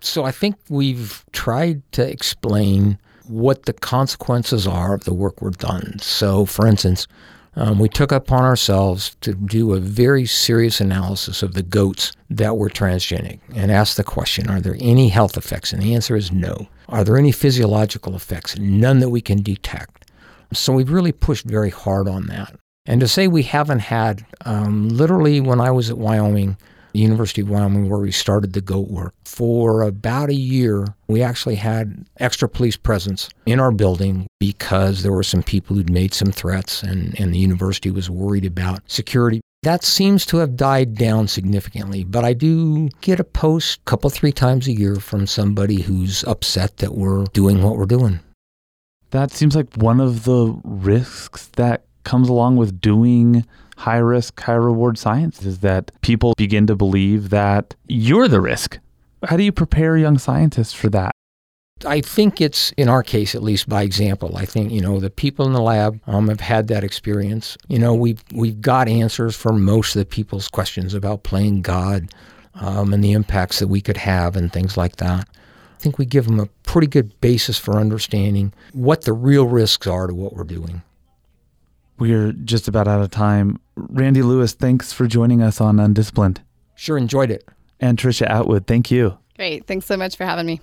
So 0.00 0.24
I 0.24 0.30
think 0.30 0.56
we've 0.68 1.24
tried 1.32 1.82
to 1.92 2.08
explain 2.08 2.98
what 3.26 3.64
the 3.64 3.72
consequences 3.72 4.66
are 4.66 4.94
of 4.94 5.04
the 5.04 5.14
work 5.14 5.40
we're 5.40 5.50
done. 5.50 5.98
So, 6.00 6.44
for 6.44 6.66
instance, 6.66 7.06
um, 7.54 7.78
we 7.78 7.88
took 7.88 8.12
upon 8.12 8.44
ourselves 8.44 9.16
to 9.20 9.34
do 9.34 9.74
a 9.74 9.78
very 9.78 10.24
serious 10.24 10.80
analysis 10.80 11.42
of 11.42 11.52
the 11.52 11.62
goats 11.62 12.12
that 12.30 12.56
were 12.56 12.70
transgenic 12.70 13.40
and 13.54 13.70
ask 13.70 13.96
the 13.96 14.04
question 14.04 14.48
Are 14.48 14.60
there 14.60 14.76
any 14.80 15.08
health 15.08 15.36
effects? 15.36 15.72
And 15.72 15.82
the 15.82 15.94
answer 15.94 16.16
is 16.16 16.32
no. 16.32 16.68
Are 16.88 17.04
there 17.04 17.18
any 17.18 17.32
physiological 17.32 18.14
effects? 18.14 18.58
None 18.58 19.00
that 19.00 19.10
we 19.10 19.20
can 19.20 19.42
detect. 19.42 20.10
So 20.52 20.72
we've 20.72 20.90
really 20.90 21.12
pushed 21.12 21.44
very 21.44 21.70
hard 21.70 22.08
on 22.08 22.26
that. 22.26 22.56
And 22.86 23.00
to 23.00 23.08
say 23.08 23.28
we 23.28 23.44
haven't 23.44 23.78
had, 23.80 24.26
um, 24.44 24.88
literally, 24.88 25.40
when 25.40 25.60
I 25.60 25.70
was 25.70 25.88
at 25.88 25.98
Wyoming, 25.98 26.56
University 26.98 27.40
of 27.40 27.50
Wyoming, 27.50 27.88
where 27.88 28.00
we 28.00 28.12
started 28.12 28.52
the 28.52 28.60
goat 28.60 28.88
work. 28.88 29.14
For 29.24 29.82
about 29.82 30.30
a 30.30 30.34
year, 30.34 30.86
we 31.08 31.22
actually 31.22 31.56
had 31.56 32.06
extra 32.18 32.48
police 32.48 32.76
presence 32.76 33.28
in 33.46 33.60
our 33.60 33.72
building 33.72 34.26
because 34.40 35.02
there 35.02 35.12
were 35.12 35.22
some 35.22 35.42
people 35.42 35.76
who'd 35.76 35.90
made 35.90 36.14
some 36.14 36.32
threats 36.32 36.82
and, 36.82 37.18
and 37.20 37.32
the 37.32 37.38
university 37.38 37.90
was 37.90 38.10
worried 38.10 38.44
about 38.44 38.80
security. 38.90 39.40
That 39.62 39.84
seems 39.84 40.26
to 40.26 40.38
have 40.38 40.56
died 40.56 40.96
down 40.96 41.28
significantly, 41.28 42.02
but 42.02 42.24
I 42.24 42.32
do 42.32 42.88
get 43.00 43.20
a 43.20 43.24
post 43.24 43.78
a 43.78 43.84
couple, 43.84 44.10
three 44.10 44.32
times 44.32 44.66
a 44.66 44.72
year 44.72 44.96
from 44.96 45.26
somebody 45.26 45.82
who's 45.82 46.24
upset 46.24 46.78
that 46.78 46.94
we're 46.94 47.24
doing 47.26 47.62
what 47.62 47.76
we're 47.76 47.86
doing. 47.86 48.18
That 49.10 49.30
seems 49.30 49.54
like 49.54 49.72
one 49.76 50.00
of 50.00 50.24
the 50.24 50.58
risks 50.64 51.46
that 51.56 51.84
comes 52.04 52.28
along 52.28 52.56
with 52.56 52.80
doing 52.80 53.44
high 53.78 53.98
risk, 53.98 54.40
high 54.40 54.54
reward 54.54 54.98
science 54.98 55.42
is 55.42 55.58
that 55.60 55.90
people 56.02 56.34
begin 56.36 56.66
to 56.66 56.76
believe 56.76 57.30
that 57.30 57.74
you're 57.88 58.28
the 58.28 58.40
risk. 58.40 58.78
How 59.24 59.36
do 59.36 59.42
you 59.42 59.52
prepare 59.52 59.96
young 59.96 60.18
scientists 60.18 60.72
for 60.72 60.88
that? 60.90 61.12
I 61.84 62.00
think 62.00 62.40
it's, 62.40 62.70
in 62.72 62.88
our 62.88 63.02
case 63.02 63.34
at 63.34 63.42
least, 63.42 63.68
by 63.68 63.82
example. 63.82 64.36
I 64.36 64.44
think, 64.44 64.70
you 64.70 64.80
know, 64.80 65.00
the 65.00 65.10
people 65.10 65.46
in 65.46 65.52
the 65.52 65.60
lab 65.60 66.00
um, 66.06 66.28
have 66.28 66.40
had 66.40 66.68
that 66.68 66.84
experience. 66.84 67.56
You 67.68 67.80
know, 67.80 67.92
we've, 67.92 68.22
we've 68.32 68.60
got 68.60 68.88
answers 68.88 69.34
for 69.34 69.52
most 69.52 69.96
of 69.96 70.00
the 70.00 70.06
people's 70.06 70.48
questions 70.48 70.94
about 70.94 71.24
playing 71.24 71.62
God 71.62 72.08
um, 72.54 72.92
and 72.92 73.02
the 73.02 73.12
impacts 73.12 73.58
that 73.58 73.68
we 73.68 73.80
could 73.80 73.96
have 73.96 74.36
and 74.36 74.52
things 74.52 74.76
like 74.76 74.96
that. 74.96 75.28
I 75.28 75.82
think 75.82 75.98
we 75.98 76.06
give 76.06 76.26
them 76.26 76.38
a 76.38 76.46
pretty 76.62 76.86
good 76.86 77.20
basis 77.20 77.58
for 77.58 77.78
understanding 77.78 78.52
what 78.72 79.02
the 79.02 79.12
real 79.12 79.48
risks 79.48 79.88
are 79.88 80.06
to 80.06 80.14
what 80.14 80.36
we're 80.36 80.44
doing. 80.44 80.82
We're 82.02 82.32
just 82.32 82.66
about 82.66 82.88
out 82.88 83.00
of 83.00 83.12
time. 83.12 83.60
Randy 83.76 84.22
Lewis, 84.22 84.54
thanks 84.54 84.92
for 84.92 85.06
joining 85.06 85.40
us 85.40 85.60
on 85.60 85.78
Undisciplined. 85.78 86.42
Sure 86.74 86.98
enjoyed 86.98 87.30
it. 87.30 87.48
And 87.78 87.96
Trisha 87.96 88.28
Atwood, 88.28 88.66
thank 88.66 88.90
you. 88.90 89.18
Great. 89.36 89.68
Thanks 89.68 89.86
so 89.86 89.96
much 89.96 90.16
for 90.16 90.24
having 90.24 90.46
me. 90.46 90.60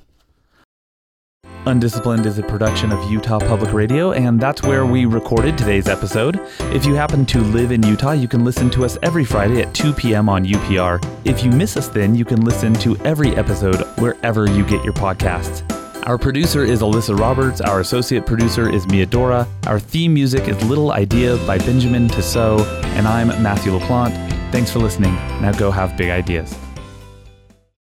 Undisciplined 1.65 2.25
is 2.25 2.39
a 2.39 2.43
production 2.43 2.91
of 2.91 3.09
Utah 3.09 3.39
Public 3.39 3.71
Radio, 3.71 4.11
and 4.11 4.37
that's 4.37 4.63
where 4.63 4.85
we 4.85 5.05
recorded 5.05 5.57
today's 5.57 5.87
episode. 5.87 6.41
If 6.73 6.85
you 6.85 6.95
happen 6.95 7.25
to 7.27 7.39
live 7.39 7.71
in 7.71 7.83
Utah, 7.83 8.11
you 8.11 8.27
can 8.27 8.43
listen 8.43 8.69
to 8.71 8.83
us 8.83 8.97
every 9.01 9.23
Friday 9.23 9.61
at 9.61 9.73
2 9.73 9.93
p.m. 9.93 10.27
on 10.27 10.43
UPR. 10.43 11.01
If 11.23 11.41
you 11.45 11.51
miss 11.51 11.77
us, 11.77 11.87
then 11.87 12.15
you 12.15 12.25
can 12.25 12.41
listen 12.41 12.73
to 12.73 12.97
every 13.05 13.33
episode 13.37 13.79
wherever 13.97 14.45
you 14.45 14.65
get 14.65 14.83
your 14.83 14.93
podcasts. 14.93 15.78
Our 16.03 16.17
producer 16.17 16.63
is 16.63 16.81
Alyssa 16.81 17.17
Roberts. 17.19 17.61
Our 17.61 17.81
associate 17.81 18.25
producer 18.25 18.69
is 18.69 18.87
Mia 18.87 19.05
Dora. 19.05 19.47
Our 19.67 19.79
theme 19.79 20.13
music 20.13 20.47
is 20.47 20.61
Little 20.63 20.91
Idea 20.91 21.37
by 21.45 21.57
Benjamin 21.57 22.07
Tissot. 22.07 22.61
And 22.95 23.07
I'm 23.07 23.27
Matthew 23.43 23.77
LaPlante. 23.77 24.15
Thanks 24.51 24.71
for 24.71 24.79
listening. 24.79 25.13
Now 25.41 25.51
go 25.51 25.69
have 25.69 25.97
big 25.97 26.09
ideas. 26.09 26.55